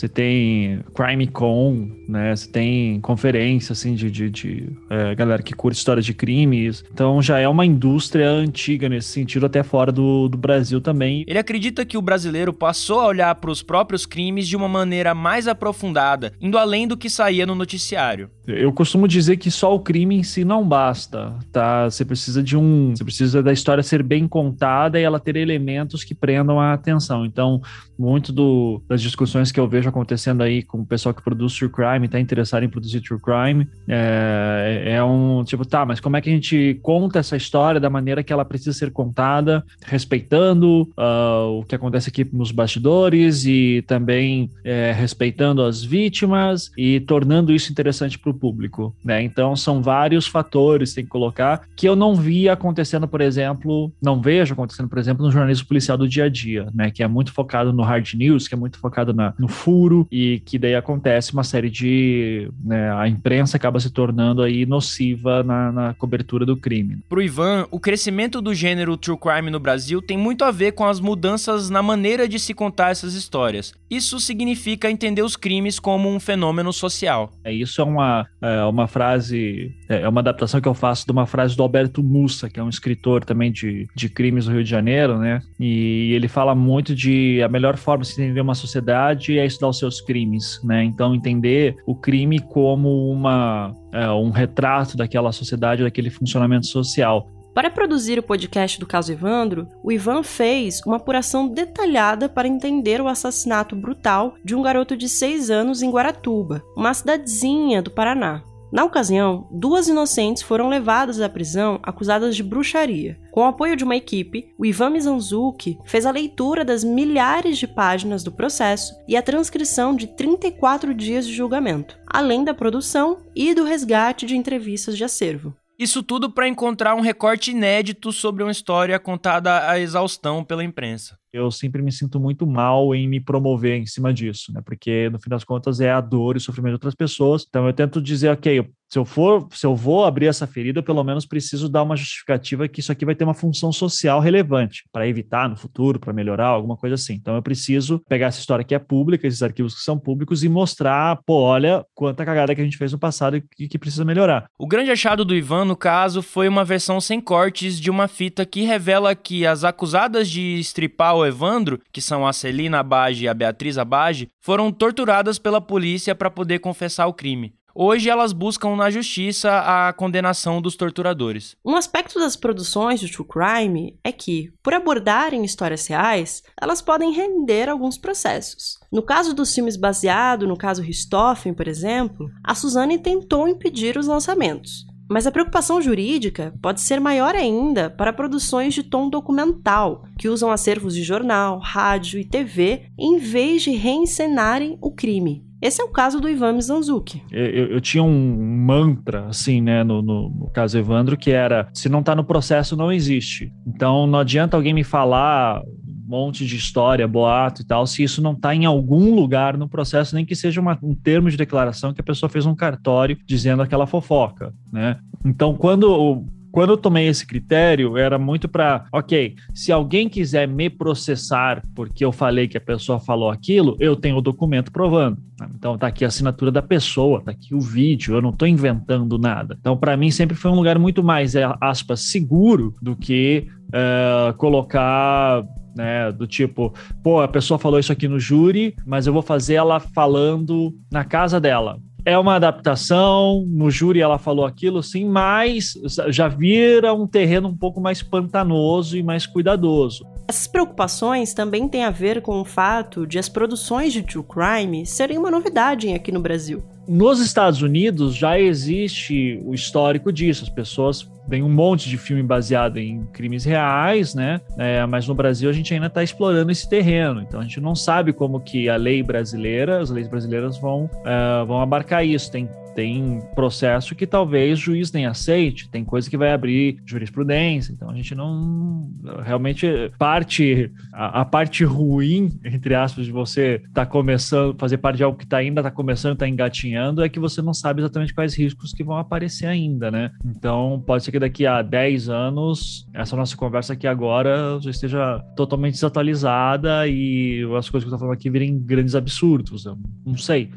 Você 0.00 0.08
tem 0.08 0.80
Crime 0.94 1.26
Con, 1.26 1.90
né? 2.08 2.34
Você 2.34 2.50
tem 2.50 2.98
conferência, 3.02 3.74
assim, 3.74 3.94
de, 3.94 4.10
de, 4.10 4.30
de 4.30 4.72
é, 4.88 5.14
galera 5.14 5.42
que 5.42 5.52
curte 5.52 5.76
histórias 5.76 6.06
de 6.06 6.14
crimes. 6.14 6.82
Então 6.90 7.20
já 7.20 7.38
é 7.38 7.46
uma 7.46 7.66
indústria 7.66 8.30
antiga 8.30 8.88
nesse 8.88 9.08
sentido, 9.08 9.44
até 9.44 9.62
fora 9.62 9.92
do, 9.92 10.26
do 10.26 10.38
Brasil 10.38 10.80
também. 10.80 11.22
Ele 11.28 11.38
acredita 11.38 11.84
que 11.84 11.98
o 11.98 12.02
brasileiro 12.02 12.50
passou 12.50 13.00
a 13.00 13.08
olhar 13.08 13.34
para 13.34 13.50
os 13.50 13.62
próprios 13.62 14.06
crimes 14.06 14.48
de 14.48 14.56
uma 14.56 14.68
maneira 14.68 15.14
mais 15.14 15.46
aprofundada, 15.46 16.32
indo 16.40 16.56
além 16.56 16.88
do 16.88 16.96
que 16.96 17.10
saía 17.10 17.44
no 17.44 17.54
noticiário. 17.54 18.30
Eu 18.46 18.72
costumo 18.72 19.06
dizer 19.06 19.36
que 19.36 19.50
só 19.50 19.74
o 19.74 19.80
crime 19.80 20.16
em 20.16 20.22
si 20.22 20.46
não 20.46 20.66
basta, 20.66 21.38
tá? 21.52 21.90
Você 21.90 22.06
precisa 22.06 22.42
de 22.42 22.56
um. 22.56 22.96
Você 22.96 23.04
precisa 23.04 23.42
da 23.42 23.52
história 23.52 23.82
ser 23.82 24.02
bem 24.02 24.26
contada 24.26 24.98
e 24.98 25.02
ela 25.02 25.20
ter 25.20 25.36
elementos 25.36 26.02
que 26.02 26.14
prendam 26.14 26.58
a 26.58 26.72
atenção. 26.72 27.26
Então, 27.26 27.60
muito 27.98 28.32
do, 28.32 28.82
das 28.88 29.02
discussões 29.02 29.52
que 29.52 29.60
eu 29.60 29.68
vejo 29.68 29.89
acontecendo 29.90 30.42
aí 30.42 30.62
com 30.62 30.80
o 30.80 30.86
pessoal 30.86 31.14
que 31.14 31.22
produz 31.22 31.54
true 31.54 31.70
crime, 31.70 32.08
tá 32.08 32.18
interessado 32.18 32.64
em 32.64 32.68
produzir 32.68 33.00
true 33.00 33.20
crime, 33.20 33.68
é, 33.88 34.84
é 34.96 35.04
um 35.04 35.44
tipo, 35.44 35.64
tá, 35.64 35.84
mas 35.84 36.00
como 36.00 36.16
é 36.16 36.20
que 36.20 36.30
a 36.30 36.32
gente 36.32 36.78
conta 36.82 37.18
essa 37.18 37.36
história 37.36 37.80
da 37.80 37.90
maneira 37.90 38.22
que 38.22 38.32
ela 38.32 38.44
precisa 38.44 38.72
ser 38.72 38.90
contada, 38.90 39.64
respeitando 39.84 40.82
uh, 40.96 41.58
o 41.58 41.64
que 41.64 41.74
acontece 41.74 42.08
aqui 42.08 42.26
nos 42.32 42.50
bastidores 42.50 43.44
e 43.44 43.84
também 43.86 44.50
é, 44.64 44.92
respeitando 44.92 45.62
as 45.62 45.82
vítimas 45.82 46.70
e 46.76 47.00
tornando 47.00 47.52
isso 47.52 47.70
interessante 47.70 48.18
para 48.18 48.30
o 48.30 48.34
público, 48.34 48.94
né? 49.04 49.22
Então 49.22 49.54
são 49.56 49.82
vários 49.82 50.26
fatores 50.26 50.94
tem 50.94 51.04
que 51.04 51.10
colocar 51.10 51.62
que 51.76 51.88
eu 51.88 51.96
não 51.96 52.14
vi 52.14 52.48
acontecendo, 52.48 53.06
por 53.08 53.20
exemplo, 53.20 53.92
não 54.00 54.20
vejo 54.20 54.54
acontecendo, 54.54 54.88
por 54.88 54.98
exemplo, 54.98 55.24
no 55.24 55.30
jornalismo 55.30 55.66
policial 55.66 55.96
do 55.96 56.08
dia 56.08 56.24
a 56.24 56.28
dia, 56.28 56.68
né? 56.74 56.90
Que 56.90 57.02
é 57.02 57.08
muito 57.08 57.32
focado 57.32 57.72
no 57.72 57.82
hard 57.82 58.14
news, 58.14 58.48
que 58.48 58.54
é 58.54 58.58
muito 58.58 58.78
focado 58.78 59.12
na, 59.12 59.34
no 59.38 59.48
furo 59.70 60.08
e 60.10 60.42
que 60.44 60.58
daí 60.58 60.74
acontece 60.74 61.32
uma 61.32 61.44
série 61.44 61.70
de, 61.70 62.50
né, 62.64 62.92
a 62.92 63.06
imprensa 63.06 63.56
acaba 63.56 63.78
se 63.78 63.88
tornando 63.88 64.42
aí 64.42 64.66
nociva 64.66 65.44
na, 65.44 65.70
na 65.70 65.94
cobertura 65.94 66.44
do 66.44 66.56
crime. 66.56 66.98
Pro 67.08 67.22
Ivan, 67.22 67.68
o 67.70 67.78
crescimento 67.78 68.42
do 68.42 68.52
gênero 68.52 68.96
true 68.96 69.16
crime 69.16 69.48
no 69.48 69.60
Brasil 69.60 70.02
tem 70.02 70.18
muito 70.18 70.42
a 70.42 70.50
ver 70.50 70.72
com 70.72 70.84
as 70.84 70.98
mudanças 70.98 71.70
na 71.70 71.82
maneira 71.82 72.26
de 72.26 72.40
se 72.40 72.52
contar 72.52 72.90
essas 72.90 73.14
histórias. 73.14 73.72
Isso 73.88 74.18
significa 74.18 74.90
entender 74.90 75.22
os 75.22 75.36
crimes 75.36 75.78
como 75.78 76.08
um 76.08 76.18
fenômeno 76.18 76.72
social. 76.72 77.32
É, 77.44 77.52
isso 77.52 77.80
é 77.80 77.84
uma, 77.84 78.26
é 78.40 78.64
uma 78.64 78.88
frase, 78.88 79.72
é, 79.88 80.02
é 80.02 80.08
uma 80.08 80.20
adaptação 80.20 80.60
que 80.60 80.68
eu 80.68 80.74
faço 80.74 81.06
de 81.06 81.12
uma 81.12 81.26
frase 81.26 81.56
do 81.56 81.62
Alberto 81.62 82.02
Mussa, 82.02 82.50
que 82.50 82.58
é 82.58 82.62
um 82.62 82.68
escritor 82.68 83.24
também 83.24 83.52
de, 83.52 83.86
de 83.94 84.08
crimes 84.08 84.46
do 84.46 84.52
Rio 84.52 84.64
de 84.64 84.70
Janeiro, 84.70 85.16
né? 85.18 85.42
E 85.58 86.12
ele 86.12 86.28
fala 86.28 86.54
muito 86.54 86.94
de 86.94 87.40
a 87.42 87.48
melhor 87.48 87.76
forma 87.76 88.02
de 88.02 88.08
se 88.08 88.20
entender 88.20 88.40
uma 88.40 88.54
sociedade 88.54 89.38
é 89.38 89.46
estudar 89.60 89.68
os 89.68 89.78
seus 89.78 90.00
crimes, 90.00 90.60
né? 90.64 90.82
Então 90.84 91.14
entender 91.14 91.76
o 91.86 91.94
crime 91.94 92.40
como 92.40 93.10
uma 93.10 93.74
é, 93.92 94.08
um 94.10 94.30
retrato 94.30 94.96
daquela 94.96 95.30
sociedade, 95.32 95.82
daquele 95.82 96.10
funcionamento 96.10 96.66
social. 96.66 97.28
Para 97.52 97.68
produzir 97.68 98.18
o 98.18 98.22
podcast 98.22 98.78
do 98.78 98.86
caso 98.86 99.12
Evandro, 99.12 99.66
o 99.82 99.90
Ivan 99.90 100.22
fez 100.22 100.80
uma 100.86 100.96
apuração 100.96 101.48
detalhada 101.48 102.28
para 102.28 102.46
entender 102.46 103.00
o 103.00 103.08
assassinato 103.08 103.74
brutal 103.74 104.34
de 104.44 104.54
um 104.54 104.62
garoto 104.62 104.96
de 104.96 105.08
6 105.08 105.50
anos 105.50 105.82
em 105.82 105.90
Guaratuba, 105.90 106.62
uma 106.76 106.94
cidadezinha 106.94 107.82
do 107.82 107.90
Paraná. 107.90 108.42
Na 108.72 108.84
ocasião, 108.84 109.48
duas 109.50 109.88
inocentes 109.88 110.42
foram 110.42 110.68
levadas 110.68 111.20
à 111.20 111.28
prisão 111.28 111.80
acusadas 111.82 112.36
de 112.36 112.42
bruxaria. 112.42 113.18
Com 113.32 113.40
o 113.40 113.46
apoio 113.46 113.74
de 113.74 113.82
uma 113.82 113.96
equipe, 113.96 114.52
o 114.56 114.64
Ivan 114.64 114.90
Mizanzuki 114.90 115.78
fez 115.84 116.06
a 116.06 116.10
leitura 116.10 116.64
das 116.64 116.84
milhares 116.84 117.58
de 117.58 117.66
páginas 117.66 118.22
do 118.22 118.30
processo 118.30 118.94
e 119.08 119.16
a 119.16 119.22
transcrição 119.22 119.94
de 119.94 120.06
34 120.06 120.94
dias 120.94 121.26
de 121.26 121.34
julgamento, 121.34 121.98
além 122.06 122.44
da 122.44 122.54
produção 122.54 123.18
e 123.34 123.54
do 123.54 123.64
resgate 123.64 124.24
de 124.24 124.36
entrevistas 124.36 124.96
de 124.96 125.04
acervo. 125.04 125.54
Isso 125.80 126.02
tudo 126.02 126.30
para 126.30 126.46
encontrar 126.46 126.94
um 126.94 127.00
recorte 127.00 127.52
inédito 127.52 128.12
sobre 128.12 128.42
uma 128.42 128.52
história 128.52 128.98
contada 128.98 129.66
à 129.66 129.80
exaustão 129.80 130.44
pela 130.44 130.62
imprensa 130.62 131.18
eu 131.32 131.50
sempre 131.50 131.80
me 131.82 131.92
sinto 131.92 132.18
muito 132.18 132.46
mal 132.46 132.94
em 132.94 133.08
me 133.08 133.20
promover 133.20 133.78
em 133.78 133.86
cima 133.86 134.12
disso, 134.12 134.52
né? 134.52 134.60
Porque 134.64 135.08
no 135.10 135.18
fim 135.18 135.30
das 135.30 135.44
contas 135.44 135.80
é 135.80 135.90
a 135.90 136.00
dor 136.00 136.34
e 136.34 136.38
o 136.38 136.40
sofrimento 136.40 136.72
de 136.72 136.74
outras 136.74 136.94
pessoas. 136.94 137.46
Então 137.48 137.66
eu 137.66 137.72
tento 137.72 138.02
dizer, 138.02 138.30
ok, 138.30 138.68
se 138.90 138.98
eu 138.98 139.04
for, 139.04 139.46
se 139.52 139.64
eu 139.64 139.74
vou 139.74 140.04
abrir 140.04 140.26
essa 140.26 140.48
ferida, 140.48 140.80
eu 140.80 140.82
pelo 140.82 141.04
menos 141.04 141.24
preciso 141.24 141.68
dar 141.68 141.84
uma 141.84 141.96
justificativa 141.96 142.66
que 142.66 142.80
isso 142.80 142.90
aqui 142.90 143.04
vai 143.04 143.14
ter 143.14 143.22
uma 143.22 143.34
função 143.34 143.72
social 143.72 144.18
relevante 144.18 144.82
para 144.92 145.06
evitar 145.06 145.48
no 145.48 145.56
futuro, 145.56 146.00
para 146.00 146.12
melhorar, 146.12 146.48
alguma 146.48 146.76
coisa 146.76 146.96
assim. 146.96 147.14
Então 147.14 147.36
eu 147.36 147.42
preciso 147.42 148.02
pegar 148.08 148.26
essa 148.26 148.40
história 148.40 148.64
que 148.64 148.74
é 148.74 148.78
pública, 148.80 149.28
esses 149.28 149.42
arquivos 149.42 149.76
que 149.76 149.82
são 149.82 149.96
públicos 149.96 150.42
e 150.42 150.48
mostrar, 150.48 151.20
pô, 151.24 151.40
olha 151.40 151.84
quanta 151.94 152.24
cagada 152.24 152.52
que 152.52 152.60
a 152.60 152.64
gente 152.64 152.76
fez 152.76 152.90
no 152.90 152.98
passado 152.98 153.40
e 153.58 153.68
que 153.68 153.78
precisa 153.78 154.04
melhorar. 154.04 154.46
O 154.58 154.66
grande 154.66 154.90
achado 154.90 155.24
do 155.24 155.36
Ivan, 155.36 155.64
no 155.64 155.76
caso, 155.76 156.20
foi 156.20 156.48
uma 156.48 156.64
versão 156.64 157.00
sem 157.00 157.20
cortes 157.20 157.78
de 157.78 157.90
uma 157.90 158.08
fita 158.08 158.44
que 158.44 158.62
revela 158.62 159.14
que 159.14 159.46
as 159.46 159.62
acusadas 159.62 160.28
de 160.28 160.58
estripar 160.58 161.14
o 161.14 161.24
Evandro, 161.24 161.80
que 161.92 162.00
são 162.00 162.26
a 162.26 162.32
Celina 162.32 162.80
Abage 162.80 163.24
e 163.24 163.28
a 163.28 163.34
Beatriz 163.34 163.78
Abage, 163.78 164.28
foram 164.40 164.72
torturadas 164.72 165.38
pela 165.38 165.60
polícia 165.60 166.12
para 166.12 166.30
poder 166.30 166.58
confessar 166.58 167.06
o 167.06 167.14
crime. 167.14 167.54
Hoje 167.74 168.10
elas 168.10 168.32
buscam 168.32 168.74
na 168.76 168.90
justiça 168.90 169.50
a 169.58 169.92
condenação 169.92 170.60
dos 170.60 170.76
torturadores. 170.76 171.56
Um 171.64 171.76
aspecto 171.76 172.18
das 172.18 172.36
produções 172.36 173.00
de 173.00 173.10
true 173.10 173.26
crime 173.26 173.98
é 174.02 174.10
que, 174.10 174.52
por 174.62 174.74
abordarem 174.74 175.44
histórias 175.44 175.86
reais, 175.86 176.42
elas 176.60 176.82
podem 176.82 177.12
render 177.12 177.68
alguns 177.68 177.96
processos. 177.96 178.78
No 178.90 179.02
caso 179.02 179.34
dos 179.34 179.54
filmes 179.54 179.76
baseado 179.76 180.46
no 180.46 180.56
caso 180.56 180.82
Richthofen, 180.82 181.54
por 181.54 181.68
exemplo, 181.68 182.28
a 182.44 182.54
Suzane 182.54 182.98
tentou 182.98 183.46
impedir 183.48 183.96
os 183.96 184.06
lançamentos. 184.06 184.84
Mas 185.08 185.26
a 185.26 185.32
preocupação 185.32 185.82
jurídica 185.82 186.54
pode 186.62 186.80
ser 186.80 187.00
maior 187.00 187.34
ainda 187.34 187.90
para 187.90 188.12
produções 188.12 188.74
de 188.74 188.84
tom 188.84 189.10
documental, 189.10 190.04
que 190.16 190.28
usam 190.28 190.52
acervos 190.52 190.94
de 190.94 191.02
jornal, 191.02 191.58
rádio 191.58 192.20
e 192.20 192.24
TV 192.24 192.84
em 192.96 193.18
vez 193.18 193.62
de 193.62 193.72
reencenarem 193.72 194.78
o 194.80 194.92
crime. 194.92 195.49
Esse 195.60 195.82
é 195.82 195.84
o 195.84 195.88
caso 195.88 196.20
do 196.20 196.28
Ivan 196.28 196.54
Mizanzuki. 196.54 197.22
Eu, 197.30 197.46
eu, 197.46 197.66
eu, 197.72 197.80
tinha 197.80 198.02
um 198.02 198.64
mantra, 198.64 199.26
assim, 199.26 199.60
né, 199.60 199.84
no, 199.84 200.00
no, 200.00 200.30
no, 200.30 200.50
caso 200.50 200.78
Evandro, 200.78 201.16
que 201.16 201.30
era: 201.30 201.68
se 201.74 201.88
não 201.88 202.00
está 202.00 202.14
no 202.14 202.24
processo, 202.24 202.76
não 202.76 202.90
existe. 202.90 203.52
Então 203.66 204.06
não 204.06 204.18
adianta 204.18 204.56
alguém 204.56 204.72
me 204.72 204.84
falar 204.84 205.62
monte 206.10 206.44
de 206.44 206.56
história, 206.56 207.06
boato 207.06 207.62
e 207.62 207.64
tal, 207.64 207.86
se 207.86 208.02
isso 208.02 208.20
não 208.20 208.32
está 208.32 208.52
em 208.52 208.64
algum 208.64 209.14
lugar 209.14 209.56
no 209.56 209.68
processo, 209.68 210.16
nem 210.16 210.26
que 210.26 210.34
seja 210.34 210.60
uma, 210.60 210.76
um 210.82 210.92
termo 210.92 211.30
de 211.30 211.36
declaração 211.36 211.94
que 211.94 212.00
a 212.00 212.04
pessoa 212.04 212.28
fez 212.28 212.46
um 212.46 212.54
cartório 212.54 213.16
dizendo 213.24 213.62
aquela 213.62 213.86
fofoca, 213.86 214.52
né? 214.72 214.98
Então, 215.24 215.54
quando 215.54 216.24
quando 216.50 216.70
eu 216.70 216.76
tomei 216.76 217.06
esse 217.06 217.26
critério, 217.26 217.96
era 217.96 218.18
muito 218.18 218.48
para, 218.48 218.86
ok, 218.92 219.34
se 219.54 219.70
alguém 219.70 220.08
quiser 220.08 220.48
me 220.48 220.68
processar 220.68 221.62
porque 221.74 222.04
eu 222.04 222.12
falei 222.12 222.48
que 222.48 222.56
a 222.56 222.60
pessoa 222.60 222.98
falou 222.98 223.30
aquilo, 223.30 223.76
eu 223.78 223.96
tenho 223.96 224.16
o 224.16 224.22
documento 224.22 224.72
provando. 224.72 225.18
Então 225.54 225.78
tá 225.78 225.86
aqui 225.86 226.04
a 226.04 226.08
assinatura 226.08 226.50
da 226.50 226.60
pessoa, 226.60 227.22
tá 227.22 227.30
aqui 227.30 227.54
o 227.54 227.60
vídeo, 227.60 228.14
eu 228.14 228.22
não 228.22 228.30
estou 228.30 228.46
inventando 228.46 229.18
nada. 229.18 229.56
Então 229.58 229.76
para 229.76 229.96
mim 229.96 230.10
sempre 230.10 230.36
foi 230.36 230.50
um 230.50 230.56
lugar 230.56 230.78
muito 230.78 231.02
mais, 231.02 231.34
é, 231.34 231.50
aspas, 231.60 232.00
seguro 232.00 232.74
do 232.82 232.94
que 232.96 233.46
uh, 233.68 234.34
colocar 234.36 235.44
né? 235.74 236.10
Do 236.12 236.26
tipo, 236.26 236.74
pô, 237.02 237.20
a 237.20 237.28
pessoa 237.28 237.58
falou 237.58 237.78
isso 237.78 237.92
aqui 237.92 238.08
no 238.08 238.18
júri, 238.18 238.74
mas 238.84 239.06
eu 239.06 239.12
vou 239.12 239.22
fazer 239.22 239.54
ela 239.54 239.80
falando 239.80 240.74
na 240.90 241.04
casa 241.04 241.40
dela. 241.40 241.78
É 242.04 242.18
uma 242.18 242.36
adaptação, 242.36 243.44
no 243.46 243.70
júri 243.70 244.00
ela 244.00 244.18
falou 244.18 244.44
aquilo, 244.44 244.82
sim, 244.82 245.04
mas 245.04 245.74
já 246.08 246.28
vira 246.28 246.94
um 246.94 247.06
terreno 247.06 247.48
um 247.48 247.56
pouco 247.56 247.80
mais 247.80 248.02
pantanoso 248.02 248.96
e 248.96 249.02
mais 249.02 249.26
cuidadoso. 249.26 250.06
Essas 250.30 250.46
preocupações 250.46 251.34
também 251.34 251.68
têm 251.68 251.82
a 251.82 251.90
ver 251.90 252.22
com 252.22 252.40
o 252.40 252.44
fato 252.44 253.04
de 253.04 253.18
as 253.18 253.28
produções 253.28 253.92
de 253.92 254.00
true 254.00 254.22
crime 254.22 254.86
serem 254.86 255.18
uma 255.18 255.28
novidade 255.28 255.92
aqui 255.92 256.12
no 256.12 256.20
Brasil. 256.20 256.62
Nos 256.86 257.18
Estados 257.18 257.62
Unidos 257.62 258.14
já 258.14 258.38
existe 258.38 259.42
o 259.44 259.52
histórico 259.52 260.12
disso, 260.12 260.44
as 260.44 260.48
pessoas 260.48 261.10
tem 261.28 261.42
um 261.42 261.48
monte 261.48 261.88
de 261.88 261.98
filme 261.98 262.22
baseado 262.22 262.76
em 262.76 263.04
crimes 263.12 263.44
reais, 263.44 264.14
né? 264.14 264.40
É, 264.56 264.86
mas 264.86 265.08
no 265.08 265.16
Brasil 265.16 265.50
a 265.50 265.52
gente 265.52 265.74
ainda 265.74 265.86
está 265.86 266.00
explorando 266.00 266.52
esse 266.52 266.68
terreno. 266.68 267.20
Então 267.22 267.40
a 267.40 267.42
gente 267.42 267.60
não 267.60 267.74
sabe 267.74 268.12
como 268.12 268.40
que 268.40 268.68
a 268.68 268.76
lei 268.76 269.02
brasileira, 269.02 269.80
as 269.80 269.90
leis 269.90 270.06
brasileiras 270.06 270.58
vão, 270.58 270.84
uh, 270.84 271.44
vão 271.44 271.60
abarcar 271.60 272.06
isso. 272.06 272.30
Tem 272.30 272.48
tem 272.80 273.20
processo 273.34 273.94
que 273.94 274.06
talvez 274.06 274.58
o 274.58 274.62
juiz 274.62 274.90
nem 274.90 275.04
aceite, 275.04 275.68
tem 275.68 275.84
coisa 275.84 276.08
que 276.08 276.16
vai 276.16 276.32
abrir 276.32 276.78
jurisprudência, 276.86 277.72
então 277.72 277.90
a 277.90 277.94
gente 277.94 278.14
não 278.14 278.90
realmente 279.22 279.66
parte 279.98 280.72
a, 280.90 281.20
a 281.20 281.24
parte 281.26 281.62
ruim 281.62 282.30
entre 282.42 282.74
aspas 282.74 283.04
de 283.04 283.12
você 283.12 283.56
estar 283.56 283.84
tá 283.84 283.86
começando 283.86 284.58
fazer 284.58 284.78
parte 284.78 284.96
de 284.96 285.04
algo 285.04 285.18
que 285.18 285.26
tá 285.26 285.36
ainda 285.36 285.60
está 285.60 285.70
começando, 285.70 286.14
está 286.14 286.26
engatinhando, 286.26 287.04
é 287.04 287.08
que 287.10 287.20
você 287.20 287.42
não 287.42 287.52
sabe 287.52 287.82
exatamente 287.82 288.14
quais 288.14 288.34
riscos 288.34 288.72
que 288.72 288.82
vão 288.82 288.96
aparecer 288.96 289.44
ainda, 289.44 289.90
né? 289.90 290.10
Então 290.24 290.82
pode 290.86 291.04
ser 291.04 291.12
que 291.12 291.18
daqui 291.18 291.46
a 291.46 291.60
10 291.60 292.08
anos 292.08 292.88
essa 292.94 293.14
nossa 293.14 293.36
conversa 293.36 293.74
aqui 293.74 293.86
agora 293.86 294.58
já 294.62 294.70
esteja 294.70 295.22
totalmente 295.36 295.74
desatualizada 295.74 296.88
e 296.88 297.42
as 297.58 297.68
coisas 297.68 297.86
que 297.86 297.92
eu 297.94 297.98
tô 297.98 297.98
falando 297.98 298.14
aqui 298.14 298.30
virem 298.30 298.58
grandes 298.58 298.94
absurdos, 298.94 299.66
eu 299.66 299.76
não 300.06 300.16
sei. 300.16 300.50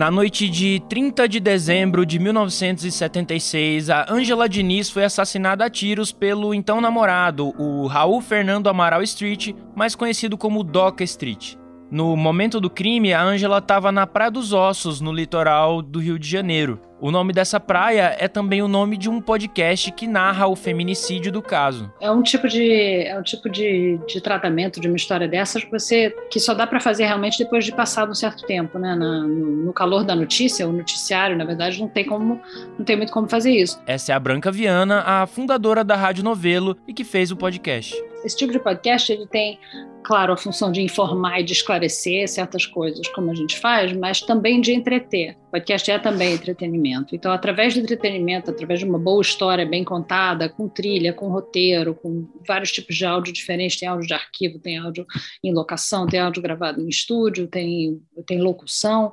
Na 0.00 0.10
noite 0.10 0.48
de 0.48 0.80
30 0.88 1.28
de 1.28 1.38
dezembro 1.38 2.06
de 2.06 2.18
1976, 2.18 3.90
a 3.90 4.06
Angela 4.08 4.48
Diniz 4.48 4.88
foi 4.88 5.04
assassinada 5.04 5.66
a 5.66 5.68
tiros 5.68 6.10
pelo 6.10 6.54
então 6.54 6.80
namorado, 6.80 7.52
o 7.60 7.86
Raul 7.86 8.22
Fernando 8.22 8.70
Amaral 8.70 9.02
Street, 9.02 9.54
mais 9.76 9.94
conhecido 9.94 10.38
como 10.38 10.64
Doca 10.64 11.04
Street. 11.04 11.54
No 11.90 12.16
momento 12.16 12.58
do 12.58 12.70
crime, 12.70 13.12
a 13.12 13.22
Angela 13.22 13.58
estava 13.58 13.92
na 13.92 14.06
Praia 14.06 14.30
dos 14.30 14.54
Ossos, 14.54 15.02
no 15.02 15.12
litoral 15.12 15.82
do 15.82 15.98
Rio 15.98 16.18
de 16.18 16.26
Janeiro. 16.26 16.80
O 17.00 17.10
nome 17.10 17.32
dessa 17.32 17.58
praia 17.58 18.14
é 18.18 18.28
também 18.28 18.60
o 18.60 18.68
nome 18.68 18.98
de 18.98 19.08
um 19.08 19.22
podcast 19.22 19.90
que 19.92 20.06
narra 20.06 20.46
o 20.46 20.54
feminicídio 20.54 21.32
do 21.32 21.40
caso. 21.40 21.90
É 21.98 22.10
um 22.10 22.22
tipo 22.22 22.46
de, 22.46 23.06
é 23.06 23.18
um 23.18 23.22
tipo 23.22 23.48
de, 23.48 23.98
de 24.06 24.20
tratamento 24.20 24.78
de 24.78 24.86
uma 24.86 24.96
história 24.96 25.26
dessas 25.26 25.64
que 25.64 25.70
você 25.70 26.14
que 26.30 26.38
só 26.38 26.52
dá 26.52 26.66
para 26.66 26.78
fazer 26.78 27.06
realmente 27.06 27.38
depois 27.38 27.64
de 27.64 27.72
passado 27.72 28.10
um 28.10 28.14
certo 28.14 28.44
tempo, 28.44 28.78
né? 28.78 28.94
Na, 28.94 29.22
no, 29.22 29.64
no, 29.64 29.72
calor 29.72 30.04
da 30.04 30.14
notícia, 30.14 30.68
o 30.68 30.72
noticiário, 30.72 31.38
na 31.38 31.44
verdade, 31.44 31.80
não 31.80 31.88
tem 31.88 32.04
como, 32.04 32.38
não 32.78 32.84
tem 32.84 32.96
muito 32.96 33.14
como 33.14 33.26
fazer 33.26 33.52
isso. 33.52 33.80
Essa 33.86 34.12
é 34.12 34.14
a 34.14 34.20
Branca 34.20 34.52
Viana, 34.52 35.02
a 35.06 35.26
fundadora 35.26 35.82
da 35.82 35.96
Rádio 35.96 36.22
Novelo 36.22 36.76
e 36.86 36.92
que 36.92 37.02
fez 37.02 37.30
o 37.30 37.36
podcast. 37.36 37.94
Esse 38.22 38.36
tipo 38.36 38.52
de 38.52 38.58
podcast 38.58 39.10
ele 39.10 39.26
tem 39.26 39.58
claro, 40.02 40.32
a 40.32 40.36
função 40.36 40.72
de 40.72 40.82
informar 40.82 41.40
e 41.40 41.44
de 41.44 41.52
esclarecer 41.52 42.28
certas 42.28 42.66
coisas, 42.66 43.06
como 43.08 43.30
a 43.30 43.34
gente 43.34 43.58
faz, 43.58 43.92
mas 43.92 44.20
também 44.20 44.60
de 44.60 44.72
entreter. 44.72 45.36
Podcast 45.50 45.90
é 45.90 45.98
também 45.98 46.34
entretenimento. 46.34 47.14
Então, 47.14 47.32
através 47.32 47.74
do 47.74 47.80
entretenimento, 47.80 48.50
através 48.50 48.78
de 48.78 48.86
uma 48.86 48.98
boa 48.98 49.20
história 49.20 49.66
bem 49.66 49.82
contada, 49.82 50.48
com 50.48 50.68
trilha, 50.68 51.12
com 51.12 51.28
roteiro, 51.28 51.94
com 51.94 52.28
vários 52.46 52.70
tipos 52.70 52.96
de 52.96 53.04
áudio 53.04 53.32
diferentes, 53.32 53.78
tem 53.78 53.88
áudio 53.88 54.06
de 54.06 54.14
arquivo, 54.14 54.58
tem 54.58 54.78
áudio 54.78 55.04
em 55.42 55.52
locação, 55.52 56.06
tem 56.06 56.20
áudio 56.20 56.42
gravado 56.42 56.80
em 56.80 56.88
estúdio, 56.88 57.48
tem, 57.48 58.00
tem 58.26 58.40
locução, 58.40 59.12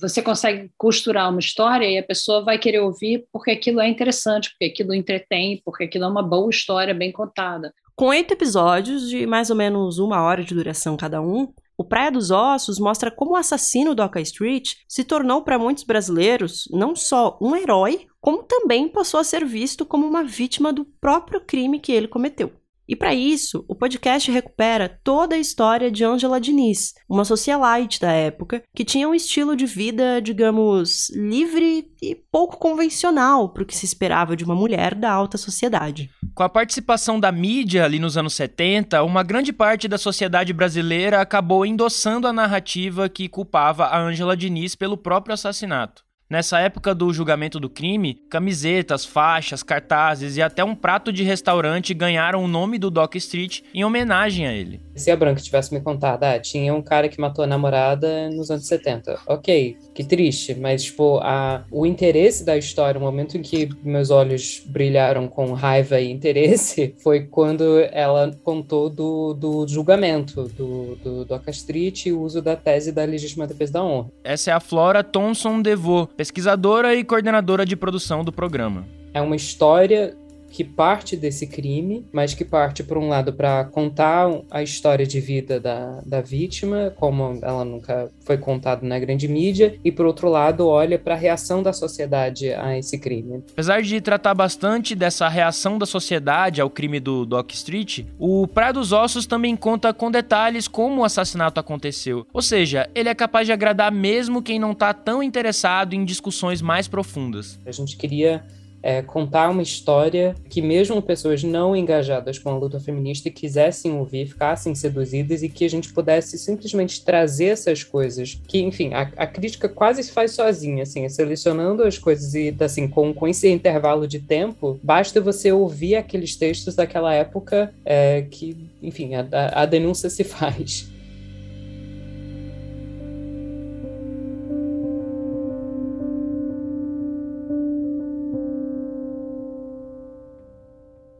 você 0.00 0.22
consegue 0.22 0.70
costurar 0.76 1.30
uma 1.30 1.40
história 1.40 1.86
e 1.86 1.98
a 1.98 2.02
pessoa 2.02 2.44
vai 2.44 2.58
querer 2.58 2.80
ouvir 2.80 3.26
porque 3.32 3.50
aquilo 3.50 3.80
é 3.80 3.88
interessante, 3.88 4.50
porque 4.50 4.66
aquilo 4.66 4.94
entretém, 4.94 5.60
porque 5.64 5.84
aquilo 5.84 6.04
é 6.04 6.08
uma 6.08 6.22
boa 6.22 6.50
história 6.50 6.94
bem 6.94 7.10
contada. 7.10 7.72
Com 7.96 8.06
oito 8.06 8.32
episódios 8.32 9.08
de 9.08 9.26
mais 9.26 9.50
ou 9.50 9.56
menos 9.56 9.98
uma 9.98 10.22
hora 10.22 10.44
de 10.44 10.54
duração 10.54 10.96
cada 10.96 11.20
um, 11.20 11.52
o 11.78 11.84
Praia 11.84 12.10
dos 12.10 12.32
Ossos 12.32 12.80
mostra 12.80 13.08
como 13.08 13.32
o 13.32 13.36
assassino 13.36 13.94
do 13.94 14.02
Oca 14.02 14.20
Street 14.20 14.74
se 14.88 15.04
tornou 15.04 15.42
para 15.42 15.60
muitos 15.60 15.84
brasileiros 15.84 16.68
não 16.72 16.96
só 16.96 17.38
um 17.40 17.54
herói, 17.54 18.08
como 18.20 18.42
também 18.42 18.88
passou 18.88 19.20
a 19.20 19.24
ser 19.24 19.44
visto 19.44 19.86
como 19.86 20.04
uma 20.04 20.24
vítima 20.24 20.72
do 20.72 20.84
próprio 20.84 21.40
crime 21.40 21.78
que 21.78 21.92
ele 21.92 22.08
cometeu. 22.08 22.52
E 22.88 22.96
para 22.96 23.14
isso, 23.14 23.66
o 23.68 23.74
podcast 23.74 24.30
recupera 24.30 24.88
toda 25.04 25.34
a 25.34 25.38
história 25.38 25.90
de 25.90 26.04
Angela 26.04 26.40
Diniz, 26.40 26.94
uma 27.06 27.24
socialite 27.24 28.00
da 28.00 28.10
época 28.12 28.62
que 28.74 28.84
tinha 28.84 29.06
um 29.06 29.14
estilo 29.14 29.54
de 29.54 29.66
vida, 29.66 30.22
digamos, 30.22 31.10
livre 31.10 31.86
e 32.00 32.14
pouco 32.14 32.56
convencional 32.56 33.52
para 33.52 33.62
o 33.62 33.66
que 33.66 33.76
se 33.76 33.84
esperava 33.84 34.34
de 34.34 34.42
uma 34.42 34.54
mulher 34.54 34.94
da 34.94 35.12
alta 35.12 35.36
sociedade. 35.36 36.08
Com 36.34 36.42
a 36.42 36.48
participação 36.48 37.20
da 37.20 37.30
mídia 37.30 37.84
ali 37.84 37.98
nos 37.98 38.16
anos 38.16 38.32
70, 38.32 39.02
uma 39.02 39.22
grande 39.22 39.52
parte 39.52 39.86
da 39.86 39.98
sociedade 39.98 40.54
brasileira 40.54 41.20
acabou 41.20 41.66
endossando 41.66 42.26
a 42.26 42.32
narrativa 42.32 43.08
que 43.08 43.28
culpava 43.28 43.84
a 43.84 44.00
Angela 44.00 44.34
Diniz 44.34 44.74
pelo 44.74 44.96
próprio 44.96 45.34
assassinato. 45.34 46.07
Nessa 46.30 46.60
época 46.60 46.94
do 46.94 47.10
julgamento 47.10 47.58
do 47.58 47.70
crime, 47.70 48.20
camisetas, 48.28 49.02
faixas, 49.02 49.62
cartazes 49.62 50.36
e 50.36 50.42
até 50.42 50.62
um 50.62 50.74
prato 50.74 51.10
de 51.10 51.22
restaurante 51.22 51.94
ganharam 51.94 52.44
o 52.44 52.46
nome 52.48 52.78
do 52.78 52.90
Doc 52.90 53.14
Street 53.14 53.62
em 53.72 53.82
homenagem 53.82 54.46
a 54.46 54.52
ele. 54.52 54.78
Se 54.94 55.10
a 55.10 55.16
Branca 55.16 55.40
tivesse 55.40 55.72
me 55.72 55.80
contado, 55.80 56.24
ah, 56.24 56.38
tinha 56.38 56.74
um 56.74 56.82
cara 56.82 57.08
que 57.08 57.18
matou 57.18 57.44
a 57.44 57.46
namorada 57.46 58.28
nos 58.28 58.50
anos 58.50 58.66
70. 58.66 59.20
Ok, 59.26 59.78
que 59.94 60.04
triste, 60.04 60.54
mas, 60.54 60.84
tipo, 60.84 61.18
a, 61.22 61.64
o 61.70 61.86
interesse 61.86 62.44
da 62.44 62.58
história, 62.58 63.00
o 63.00 63.02
momento 63.02 63.38
em 63.38 63.40
que 63.40 63.70
meus 63.82 64.10
olhos 64.10 64.62
brilharam 64.66 65.28
com 65.28 65.54
raiva 65.54 65.98
e 65.98 66.10
interesse, 66.10 66.94
foi 67.02 67.22
quando 67.22 67.78
ela 67.90 68.32
contou 68.44 68.90
do, 68.90 69.32
do 69.32 69.66
julgamento 69.66 70.42
do, 70.48 70.96
do 70.96 71.24
Doc 71.24 71.48
Street 71.48 72.04
e 72.04 72.12
o 72.12 72.20
uso 72.20 72.42
da 72.42 72.54
tese 72.54 72.92
da 72.92 73.04
legítima 73.04 73.46
defesa 73.46 73.72
da 73.72 73.82
honra. 73.82 74.10
Essa 74.22 74.50
é 74.50 74.54
a 74.54 74.60
Flora 74.60 75.02
Thomson 75.02 75.62
DeVoe, 75.62 76.08
pesquisadora 76.18 76.96
e 76.96 77.04
coordenadora 77.04 77.64
de 77.64 77.76
produção 77.76 78.24
do 78.24 78.32
programa. 78.32 78.84
É 79.14 79.20
uma 79.22 79.36
história 79.36 80.16
que 80.50 80.64
parte 80.64 81.16
desse 81.16 81.46
crime, 81.46 82.06
mas 82.12 82.34
que 82.34 82.44
parte, 82.44 82.82
por 82.82 82.98
um 82.98 83.08
lado, 83.08 83.32
para 83.32 83.64
contar 83.64 84.28
a 84.50 84.62
história 84.62 85.06
de 85.06 85.20
vida 85.20 85.60
da, 85.60 86.00
da 86.04 86.20
vítima, 86.20 86.92
como 86.96 87.38
ela 87.42 87.64
nunca 87.64 88.10
foi 88.20 88.38
contada 88.38 88.86
na 88.86 88.98
grande 88.98 89.28
mídia, 89.28 89.78
e, 89.84 89.92
por 89.92 90.06
outro 90.06 90.28
lado, 90.28 90.66
olha 90.66 90.98
para 90.98 91.14
a 91.14 91.18
reação 91.18 91.62
da 91.62 91.72
sociedade 91.72 92.52
a 92.52 92.76
esse 92.76 92.98
crime. 92.98 93.42
Apesar 93.52 93.82
de 93.82 94.00
tratar 94.00 94.34
bastante 94.34 94.94
dessa 94.94 95.28
reação 95.28 95.78
da 95.78 95.86
sociedade 95.86 96.60
ao 96.60 96.70
crime 96.70 97.00
do 97.00 97.24
Doc 97.24 97.52
Street, 97.52 98.04
o 98.18 98.46
Praia 98.46 98.72
dos 98.72 98.92
Ossos 98.92 99.26
também 99.26 99.56
conta 99.56 99.92
com 99.92 100.10
detalhes 100.10 100.68
como 100.68 101.02
o 101.02 101.04
assassinato 101.04 101.60
aconteceu. 101.60 102.26
Ou 102.32 102.42
seja, 102.42 102.88
ele 102.94 103.08
é 103.08 103.14
capaz 103.14 103.46
de 103.46 103.52
agradar 103.52 103.92
mesmo 103.92 104.42
quem 104.42 104.58
não 104.58 104.72
está 104.72 104.92
tão 104.92 105.22
interessado 105.22 105.94
em 105.94 106.04
discussões 106.04 106.62
mais 106.62 106.88
profundas. 106.88 107.58
A 107.66 107.72
gente 107.72 107.96
queria 107.96 108.44
é, 108.88 109.02
contar 109.02 109.50
uma 109.50 109.60
história 109.60 110.34
que 110.48 110.62
mesmo 110.62 111.02
pessoas 111.02 111.44
não 111.44 111.76
engajadas 111.76 112.38
com 112.38 112.48
a 112.48 112.56
luta 112.56 112.80
feminista 112.80 113.28
quisessem 113.28 113.92
ouvir, 113.92 114.28
ficassem 114.28 114.74
seduzidas 114.74 115.42
e 115.42 115.48
que 115.50 115.66
a 115.66 115.68
gente 115.68 115.92
pudesse 115.92 116.38
simplesmente 116.38 117.04
trazer 117.04 117.48
essas 117.48 117.84
coisas 117.84 118.40
que, 118.48 118.62
enfim, 118.62 118.94
a, 118.94 119.02
a 119.14 119.26
crítica 119.26 119.68
quase 119.68 120.02
se 120.02 120.10
faz 120.10 120.30
sozinha, 120.30 120.84
assim, 120.84 121.06
selecionando 121.10 121.82
as 121.82 121.98
coisas 121.98 122.34
e, 122.34 122.56
assim, 122.60 122.88
com, 122.88 123.12
com 123.12 123.28
esse 123.28 123.46
intervalo 123.46 124.08
de 124.08 124.20
tempo, 124.20 124.80
basta 124.82 125.20
você 125.20 125.52
ouvir 125.52 125.96
aqueles 125.96 126.34
textos 126.34 126.74
daquela 126.74 127.12
época 127.12 127.74
é, 127.84 128.22
que, 128.30 128.56
enfim, 128.82 129.10
a, 129.16 129.26
a 129.52 129.66
denúncia 129.66 130.08
se 130.08 130.24
faz. 130.24 130.88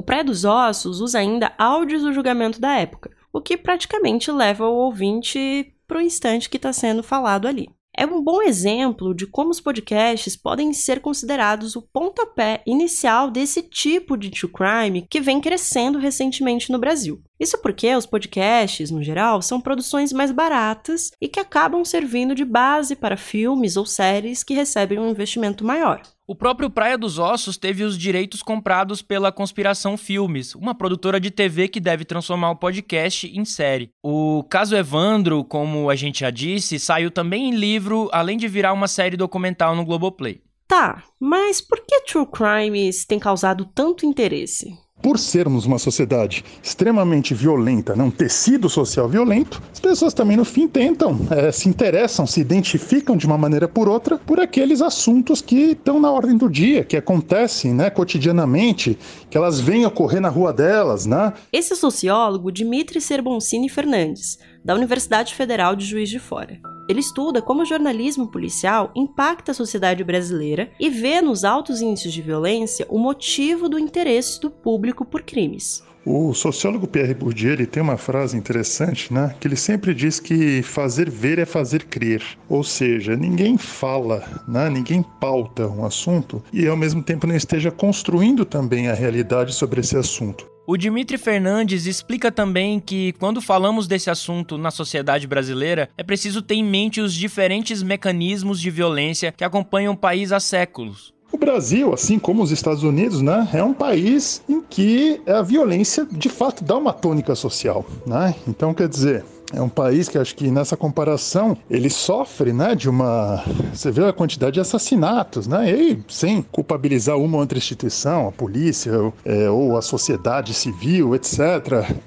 Praia 0.08 0.24
dos 0.24 0.42
Ossos 0.46 1.02
usa 1.02 1.18
ainda 1.18 1.52
áudios 1.58 2.00
do 2.00 2.14
julgamento 2.14 2.58
da 2.58 2.72
época, 2.72 3.14
o 3.30 3.42
que 3.42 3.58
praticamente 3.58 4.32
leva 4.32 4.66
o 4.66 4.74
ouvinte 4.74 5.74
para 5.86 5.98
o 5.98 6.00
instante 6.00 6.48
que 6.48 6.56
está 6.56 6.72
sendo 6.72 7.02
falado 7.02 7.46
ali. 7.46 7.68
É 7.94 8.06
um 8.06 8.24
bom 8.24 8.40
exemplo 8.40 9.14
de 9.14 9.26
como 9.26 9.50
os 9.50 9.60
podcasts 9.60 10.34
podem 10.34 10.72
ser 10.72 11.00
considerados 11.00 11.76
o 11.76 11.82
pontapé 11.82 12.62
inicial 12.66 13.30
desse 13.30 13.60
tipo 13.60 14.16
de 14.16 14.30
true 14.30 14.50
crime 14.50 15.06
que 15.10 15.20
vem 15.20 15.42
crescendo 15.42 15.98
recentemente 15.98 16.72
no 16.72 16.78
Brasil. 16.78 17.22
Isso 17.38 17.58
porque 17.58 17.94
os 17.94 18.06
podcasts, 18.06 18.90
no 18.90 19.02
geral, 19.02 19.40
são 19.40 19.60
produções 19.60 20.12
mais 20.12 20.32
baratas 20.32 21.12
e 21.20 21.28
que 21.28 21.38
acabam 21.38 21.84
servindo 21.84 22.34
de 22.34 22.44
base 22.44 22.96
para 22.96 23.16
filmes 23.16 23.76
ou 23.76 23.86
séries 23.86 24.42
que 24.42 24.54
recebem 24.54 24.98
um 24.98 25.08
investimento 25.08 25.64
maior. 25.64 26.02
O 26.26 26.34
próprio 26.34 26.68
Praia 26.68 26.98
dos 26.98 27.18
Ossos 27.18 27.56
teve 27.56 27.82
os 27.84 27.96
direitos 27.96 28.42
comprados 28.42 29.00
pela 29.00 29.32
Conspiração 29.32 29.96
Filmes, 29.96 30.54
uma 30.54 30.74
produtora 30.74 31.18
de 31.18 31.30
TV 31.30 31.68
que 31.68 31.80
deve 31.80 32.04
transformar 32.04 32.50
o 32.50 32.56
podcast 32.56 33.26
em 33.26 33.46
série. 33.46 33.88
O 34.02 34.44
caso 34.44 34.76
Evandro, 34.76 35.42
como 35.42 35.88
a 35.88 35.96
gente 35.96 36.20
já 36.20 36.30
disse, 36.30 36.78
saiu 36.78 37.10
também 37.10 37.48
em 37.48 37.56
livro, 37.56 38.10
além 38.12 38.36
de 38.36 38.46
virar 38.46 38.74
uma 38.74 38.88
série 38.88 39.16
documental 39.16 39.74
no 39.74 39.86
Globoplay. 39.86 40.42
Tá, 40.66 41.02
mas 41.18 41.62
por 41.62 41.80
que 41.80 42.02
True 42.02 42.26
Crimes 42.26 43.06
tem 43.06 43.18
causado 43.18 43.64
tanto 43.64 44.04
interesse? 44.04 44.76
Por 45.00 45.18
sermos 45.18 45.64
uma 45.64 45.78
sociedade 45.78 46.44
extremamente 46.62 47.32
violenta, 47.32 47.94
né, 47.94 48.02
um 48.02 48.10
tecido 48.10 48.68
social 48.68 49.08
violento, 49.08 49.62
as 49.72 49.78
pessoas 49.78 50.12
também 50.12 50.36
no 50.36 50.44
fim 50.44 50.66
tentam, 50.66 51.20
é, 51.30 51.52
se 51.52 51.68
interessam, 51.68 52.26
se 52.26 52.40
identificam 52.40 53.16
de 53.16 53.26
uma 53.26 53.38
maneira 53.38 53.68
por 53.68 53.88
outra 53.88 54.18
por 54.18 54.40
aqueles 54.40 54.82
assuntos 54.82 55.40
que 55.40 55.72
estão 55.72 56.00
na 56.00 56.10
ordem 56.10 56.36
do 56.36 56.48
dia, 56.48 56.84
que 56.84 56.96
acontecem 56.96 57.72
né, 57.72 57.90
cotidianamente, 57.90 58.98
que 59.30 59.36
elas 59.36 59.60
vêm 59.60 59.86
ocorrer 59.86 60.20
na 60.20 60.28
rua 60.28 60.52
delas. 60.52 61.06
Né? 61.06 61.32
Esse 61.52 61.76
sociólogo 61.76 62.50
Dimitri 62.50 63.00
Serboncini 63.00 63.68
Fernandes, 63.68 64.38
da 64.64 64.74
Universidade 64.74 65.34
Federal 65.34 65.76
de 65.76 65.84
Juiz 65.84 66.08
de 66.08 66.18
Fora. 66.18 66.60
Ele 66.88 67.00
estuda 67.00 67.42
como 67.42 67.62
o 67.62 67.66
jornalismo 67.66 68.26
policial 68.28 68.90
impacta 68.96 69.52
a 69.52 69.54
sociedade 69.54 70.02
brasileira 70.02 70.72
e 70.80 70.88
vê 70.88 71.20
nos 71.20 71.44
altos 71.44 71.82
índices 71.82 72.12
de 72.12 72.22
violência 72.22 72.86
o 72.88 72.98
motivo 72.98 73.68
do 73.68 73.78
interesse 73.78 74.40
do 74.40 74.50
público 74.50 75.04
por 75.04 75.22
crimes. 75.22 75.84
O 76.10 76.32
sociólogo 76.32 76.86
Pierre 76.86 77.12
Bourdieu 77.12 77.52
ele 77.52 77.66
tem 77.66 77.82
uma 77.82 77.98
frase 77.98 78.34
interessante, 78.34 79.12
né? 79.12 79.34
Que 79.38 79.46
ele 79.46 79.56
sempre 79.56 79.92
diz 79.92 80.18
que 80.18 80.62
fazer 80.62 81.10
ver 81.10 81.38
é 81.38 81.44
fazer 81.44 81.84
crer. 81.84 82.22
Ou 82.48 82.64
seja, 82.64 83.14
ninguém 83.14 83.58
fala, 83.58 84.24
né? 84.48 84.70
ninguém 84.70 85.02
pauta 85.02 85.68
um 85.68 85.84
assunto 85.84 86.42
e 86.50 86.66
ao 86.66 86.78
mesmo 86.78 87.02
tempo 87.02 87.26
não 87.26 87.36
esteja 87.36 87.70
construindo 87.70 88.46
também 88.46 88.88
a 88.88 88.94
realidade 88.94 89.54
sobre 89.54 89.80
esse 89.80 89.98
assunto. 89.98 90.50
O 90.66 90.78
Dimitri 90.78 91.18
Fernandes 91.18 91.84
explica 91.84 92.32
também 92.32 92.80
que, 92.80 93.12
quando 93.18 93.42
falamos 93.42 93.86
desse 93.86 94.08
assunto 94.08 94.56
na 94.56 94.70
sociedade 94.70 95.26
brasileira, 95.26 95.90
é 95.96 96.02
preciso 96.02 96.40
ter 96.40 96.54
em 96.54 96.64
mente 96.64 97.02
os 97.02 97.12
diferentes 97.12 97.82
mecanismos 97.82 98.58
de 98.58 98.70
violência 98.70 99.30
que 99.30 99.44
acompanham 99.44 99.92
o 99.92 99.96
país 99.96 100.32
há 100.32 100.40
séculos. 100.40 101.17
O 101.30 101.36
Brasil, 101.36 101.92
assim 101.92 102.18
como 102.18 102.42
os 102.42 102.50
Estados 102.50 102.82
Unidos, 102.82 103.20
né, 103.20 103.48
é 103.52 103.62
um 103.62 103.74
país 103.74 104.42
em 104.48 104.62
que 104.62 105.20
a 105.26 105.42
violência 105.42 106.06
de 106.10 106.28
fato 106.28 106.64
dá 106.64 106.76
uma 106.76 106.92
tônica 106.92 107.34
social. 107.34 107.84
Né? 108.06 108.34
Então, 108.46 108.72
quer 108.72 108.88
dizer, 108.88 109.24
é 109.52 109.60
um 109.60 109.68
país 109.68 110.08
que 110.08 110.18
acho 110.18 110.34
que 110.34 110.50
nessa 110.50 110.76
comparação 110.76 111.56
ele 111.70 111.88
sofre, 111.88 112.52
né, 112.52 112.74
de 112.74 112.88
uma, 112.88 113.42
você 113.72 113.90
vê 113.90 114.04
a 114.04 114.12
quantidade 114.12 114.54
de 114.54 114.60
assassinatos, 114.60 115.46
né, 115.46 115.70
e 115.70 116.02
sem 116.08 116.42
culpabilizar 116.42 117.16
uma 117.16 117.36
ou 117.36 117.40
outra 117.40 117.56
instituição, 117.56 118.28
a 118.28 118.32
polícia 118.32 118.92
é, 119.24 119.48
ou 119.48 119.76
a 119.76 119.82
sociedade 119.82 120.52
civil, 120.52 121.14
etc. 121.14 121.38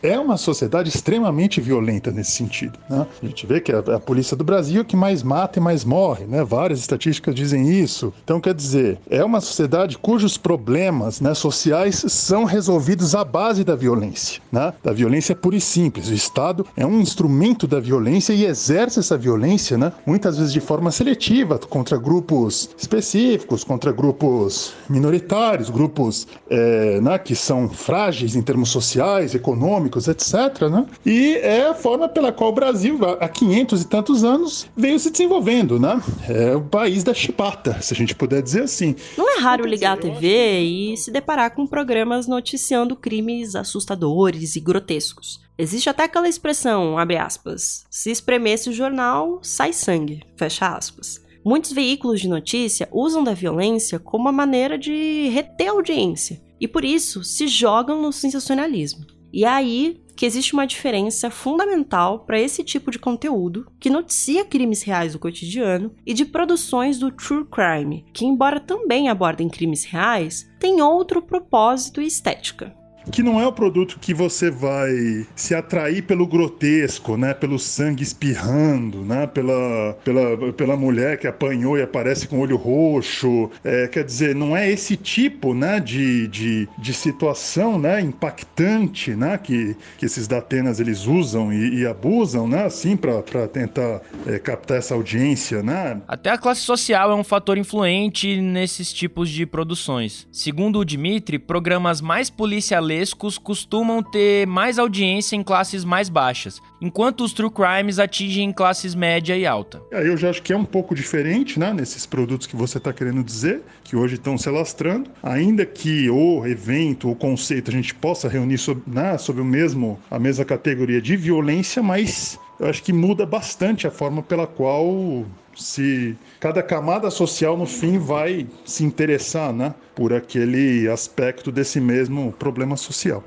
É 0.04 0.19
uma 0.19 0.38
sociedade 0.38 0.89
extremamente 0.89 1.60
violenta 1.60 2.12
nesse 2.12 2.32
sentido. 2.32 2.77
Né? 2.89 3.06
A 3.21 3.25
gente 3.25 3.45
vê 3.47 3.60
que 3.60 3.71
a, 3.71 3.80
a 3.80 3.99
polícia 3.99 4.38
do 4.38 4.43
Brasil 4.43 4.82
é 4.82 4.84
que 4.84 4.95
mais 4.95 5.23
mata 5.23 5.60
e 5.60 5.62
mais 5.62 5.84
morre, 5.84 6.25
né? 6.25 6.43
Várias 6.43 6.80
estatísticas 6.80 7.34
dizem 7.34 7.71
isso. 7.71 8.13
Então 8.23 8.39
quer 8.39 8.54
dizer, 8.54 8.99
é 9.10 9.23
uma 9.23 9.41
sociedade 9.41 9.97
cujos 9.97 10.38
problemas, 10.38 11.21
né, 11.21 11.34
sociais 11.34 12.04
são 12.08 12.43
resolvidos 12.43 13.15
à 13.15 13.23
base 13.23 13.63
da 13.63 13.75
violência, 13.75 14.41
né? 14.51 14.73
Da 14.84 14.91
violência 14.91 15.36
pura 15.36 15.56
e 15.56 15.62
simples. 15.62 16.10
O 16.10 16.13
Estado 16.13 16.65
é 16.75 16.86
um 16.86 16.99
instrumento 16.99 17.30
instrumento 17.31 17.65
da 17.65 17.79
violência 17.79 18.33
e 18.33 18.45
exerce 18.45 18.99
essa 18.99 19.17
violência, 19.17 19.77
né, 19.77 19.93
muitas 20.05 20.37
vezes 20.37 20.51
de 20.51 20.59
forma 20.59 20.91
seletiva, 20.91 21.57
contra 21.57 21.97
grupos 21.97 22.69
específicos, 22.77 23.63
contra 23.63 23.91
grupos 23.91 24.73
minoritários, 24.89 25.69
grupos 25.69 26.27
é, 26.49 26.99
né, 26.99 27.17
que 27.17 27.33
são 27.35 27.69
frágeis 27.69 28.35
em 28.35 28.41
termos 28.41 28.69
sociais, 28.69 29.33
econômicos, 29.33 30.07
etc. 30.07 30.69
Né? 30.69 30.85
E 31.05 31.35
é 31.35 31.67
a 31.67 31.73
forma 31.73 32.09
pela 32.09 32.31
qual 32.31 32.49
o 32.49 32.53
Brasil, 32.53 32.99
há 33.19 33.29
500 33.29 33.81
e 33.81 33.87
tantos 33.87 34.23
anos, 34.23 34.67
veio 34.75 34.99
se 34.99 35.09
desenvolvendo. 35.09 35.79
Né? 35.79 36.01
É 36.27 36.55
o 36.55 36.61
país 36.61 37.03
da 37.03 37.13
chibata, 37.13 37.81
se 37.81 37.93
a 37.93 37.97
gente 37.97 38.13
puder 38.13 38.41
dizer 38.41 38.63
assim. 38.63 38.95
Não 39.17 39.37
é 39.37 39.39
raro 39.39 39.65
ligar 39.65 39.93
a 39.93 39.97
TV 39.97 40.59
e 40.59 40.97
se 40.97 41.11
deparar 41.11 41.51
com 41.55 41.65
programas 41.65 42.27
noticiando 42.27 42.95
crimes 42.95 43.55
assustadores 43.55 44.55
e 44.55 44.59
grotescos. 44.59 45.39
Existe 45.57 45.89
até 45.89 46.03
aquela 46.03 46.27
expressão, 46.27 46.97
abre 46.97 47.17
aspas, 47.17 47.85
se 47.89 48.09
espremesse 48.09 48.69
o 48.69 48.73
jornal, 48.73 49.39
sai 49.43 49.73
sangue, 49.73 50.23
fecha 50.35 50.67
aspas. 50.67 51.21
Muitos 51.43 51.71
veículos 51.71 52.21
de 52.21 52.27
notícia 52.27 52.87
usam 52.91 53.23
da 53.23 53.33
violência 53.33 53.99
como 53.99 54.23
uma 54.25 54.31
maneira 54.31 54.77
de 54.77 55.27
reter 55.29 55.69
audiência 55.69 56.41
e 56.59 56.67
por 56.67 56.85
isso 56.85 57.23
se 57.23 57.47
jogam 57.47 58.01
no 58.01 58.13
sensacionalismo. 58.13 59.05
E 59.33 59.43
é 59.43 59.47
aí 59.47 60.01
que 60.15 60.25
existe 60.25 60.53
uma 60.53 60.67
diferença 60.67 61.31
fundamental 61.31 62.19
para 62.19 62.39
esse 62.39 62.63
tipo 62.63 62.91
de 62.91 62.99
conteúdo 62.99 63.65
que 63.79 63.89
noticia 63.89 64.45
crimes 64.45 64.83
reais 64.83 65.13
do 65.13 65.19
cotidiano 65.19 65.95
e 66.05 66.13
de 66.13 66.25
produções 66.25 66.99
do 66.99 67.11
true 67.11 67.45
crime, 67.45 68.05
que 68.13 68.25
embora 68.25 68.59
também 68.59 69.09
abordem 69.09 69.49
crimes 69.49 69.83
reais, 69.83 70.47
tem 70.59 70.81
outro 70.81 71.21
propósito 71.23 72.01
e 72.01 72.05
estética 72.05 72.79
que 73.09 73.23
não 73.23 73.39
é 73.39 73.47
o 73.47 73.51
produto 73.51 73.97
que 73.99 74.13
você 74.13 74.51
vai 74.51 75.25
se 75.35 75.55
atrair 75.55 76.03
pelo 76.03 76.27
grotesco, 76.27 77.17
né? 77.17 77.33
Pelo 77.33 77.57
sangue 77.57 78.03
espirrando, 78.03 78.99
né? 79.03 79.25
Pela, 79.27 79.97
pela, 80.03 80.53
pela 80.53 80.77
mulher 80.77 81.17
que 81.17 81.27
apanhou 81.27 81.77
e 81.77 81.81
aparece 81.81 82.27
com 82.27 82.39
olho 82.39 82.57
roxo. 82.57 83.49
É, 83.63 83.87
quer 83.87 84.03
dizer, 84.03 84.35
não 84.35 84.55
é 84.55 84.69
esse 84.69 84.95
tipo, 84.97 85.53
né? 85.53 85.79
De, 85.79 86.27
de, 86.27 86.67
de 86.77 86.93
situação, 86.93 87.79
né? 87.79 88.01
Impactante, 88.01 89.11
né? 89.15 89.37
Que, 89.37 89.75
que 89.97 90.05
esses 90.05 90.27
datenas 90.27 90.79
eles 90.79 91.05
usam 91.05 91.51
e, 91.51 91.81
e 91.81 91.87
abusam, 91.87 92.47
né? 92.47 92.65
Assim, 92.65 92.95
para 92.95 93.47
tentar 93.47 94.01
é, 94.27 94.37
captar 94.37 94.77
essa 94.77 94.93
audiência, 94.93 95.63
né? 95.63 96.01
Até 96.07 96.29
a 96.29 96.37
classe 96.37 96.61
social 96.61 97.11
é 97.11 97.15
um 97.15 97.23
fator 97.23 97.57
influente 97.57 98.39
nesses 98.41 98.91
tipos 98.91 99.29
de 99.29 99.45
produções. 99.45 100.27
Segundo 100.31 100.79
o 100.79 100.85
Dimitri, 100.85 101.39
programas 101.39 102.01
mais 102.01 102.29
policiais 102.29 102.90
carnavalescos 102.91 103.38
costumam 103.38 104.04
ter 104.04 104.45
mais 104.45 104.77
audiência 104.77 105.36
em 105.36 105.43
classes 105.43 105.86
mais 105.86 106.10
baixas, 106.10 106.62
enquanto 106.82 107.23
os 107.23 107.34
true 107.34 107.49
crimes 107.49 107.99
atingem 107.99 108.51
classes 108.51 108.93
média 108.93 109.38
e 109.38 109.45
alta. 109.45 109.82
Aí 109.93 110.08
eu 110.08 110.17
já 110.17 110.30
acho 110.30 110.41
que 110.41 110.51
é 110.51 110.58
um 110.58 110.65
pouco 110.65 110.93
diferente, 110.93 111.60
né, 111.60 111.73
nesses 111.73 112.06
produtos 112.06 112.45
que 112.45 112.56
você 112.56 112.77
está 112.77 112.91
querendo 112.91 113.23
dizer, 113.23 113.62
que 113.84 113.95
hoje 113.95 114.15
estão 114.15 114.38
se 114.38 114.49
alastrando, 114.49 115.10
ainda 115.23 115.65
que 115.65 116.10
o 116.10 116.45
evento, 116.45 117.10
o 117.10 117.15
conceito 117.15 117.71
a 117.71 117.73
gente 117.73 117.95
possa 117.95 118.27
reunir 118.27 118.58
sob, 118.58 118.82
né, 118.86 119.17
sob 119.17 119.39
o 119.39 119.45
mesmo, 119.45 119.99
a 120.10 120.19
mesma 120.19 120.43
categoria 120.43 121.01
de 121.01 121.15
violência, 121.15 121.82
mas 121.82 122.38
eu 122.62 122.69
acho 122.69 122.84
que 122.84 122.93
muda 122.93 123.26
bastante 123.26 123.88
a 123.88 123.91
forma 123.91 124.21
pela 124.21 124.45
qual 124.45 125.26
se 125.56 126.15
cada 126.39 126.62
camada 126.62 127.10
social 127.10 127.58
no 127.58 127.65
fim 127.65 127.97
vai 127.97 128.47
se 128.63 128.84
interessar, 128.84 129.52
né, 129.52 129.74
por 129.95 130.13
aquele 130.13 130.88
aspecto 130.88 131.52
desse 131.52 131.82
mesmo 131.82 132.32
problema 132.34 132.78
social. 132.78 133.24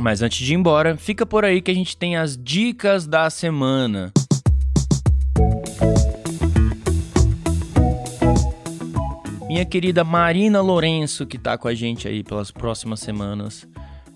Mas 0.00 0.20
antes 0.20 0.44
de 0.44 0.52
ir 0.52 0.56
embora, 0.56 0.96
fica 0.96 1.24
por 1.24 1.44
aí 1.44 1.62
que 1.62 1.70
a 1.70 1.74
gente 1.74 1.96
tem 1.96 2.16
as 2.16 2.36
dicas 2.36 3.06
da 3.06 3.30
semana. 3.30 4.12
Minha 9.52 9.66
querida 9.66 10.02
Marina 10.02 10.62
Lourenço, 10.62 11.26
que 11.26 11.36
tá 11.36 11.58
com 11.58 11.68
a 11.68 11.74
gente 11.74 12.08
aí 12.08 12.24
pelas 12.24 12.50
próximas 12.50 13.00
semanas, 13.00 13.64
o 13.64 13.68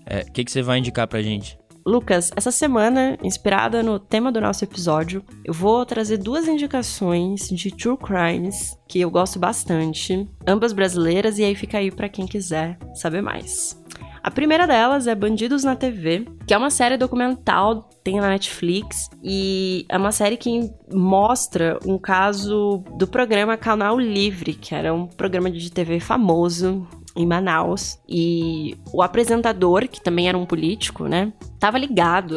é, 0.03 0.23
que, 0.23 0.43
que 0.43 0.51
você 0.51 0.63
vai 0.63 0.79
indicar 0.79 1.07
pra 1.07 1.21
gente? 1.21 1.59
Lucas, 1.85 2.31
essa 2.35 2.49
semana, 2.49 3.15
inspirada 3.21 3.83
no 3.83 3.99
tema 3.99 4.31
do 4.31 4.41
nosso 4.41 4.63
episódio, 4.63 5.23
eu 5.45 5.53
vou 5.53 5.85
trazer 5.85 6.17
duas 6.17 6.47
indicações 6.47 7.49
de 7.49 7.69
true 7.69 7.95
crimes 7.95 8.75
que 8.89 8.99
eu 8.99 9.11
gosto 9.11 9.37
bastante, 9.37 10.27
ambas 10.47 10.73
brasileiras, 10.73 11.37
e 11.37 11.43
aí 11.43 11.53
fica 11.53 11.77
aí 11.77 11.91
para 11.91 12.09
quem 12.09 12.25
quiser 12.25 12.75
saber 12.95 13.21
mais. 13.21 13.79
A 14.27 14.29
primeira 14.29 14.67
delas 14.67 15.07
é 15.07 15.15
Bandidos 15.15 15.63
na 15.63 15.73
TV, 15.73 16.27
que 16.45 16.53
é 16.53 16.57
uma 16.57 16.69
série 16.69 16.97
documental, 16.97 17.89
tem 18.03 18.19
na 18.19 18.27
Netflix, 18.27 19.09
e 19.23 19.85
é 19.87 19.97
uma 19.97 20.11
série 20.11 20.35
que 20.35 20.69
mostra 20.91 21.79
um 21.85 21.97
caso 21.97 22.83
do 22.97 23.07
programa 23.07 23.55
Canal 23.55 23.97
Livre, 23.97 24.53
que 24.53 24.75
era 24.75 24.93
um 24.93 25.07
programa 25.07 25.49
de 25.49 25.71
TV 25.71 26.01
famoso 26.01 26.85
em 27.15 27.25
Manaus. 27.25 27.99
E 28.05 28.75
o 28.91 29.01
apresentador, 29.01 29.87
que 29.87 30.01
também 30.01 30.27
era 30.27 30.37
um 30.37 30.45
político, 30.45 31.05
né, 31.05 31.31
tava 31.57 31.77
ligado 31.77 32.35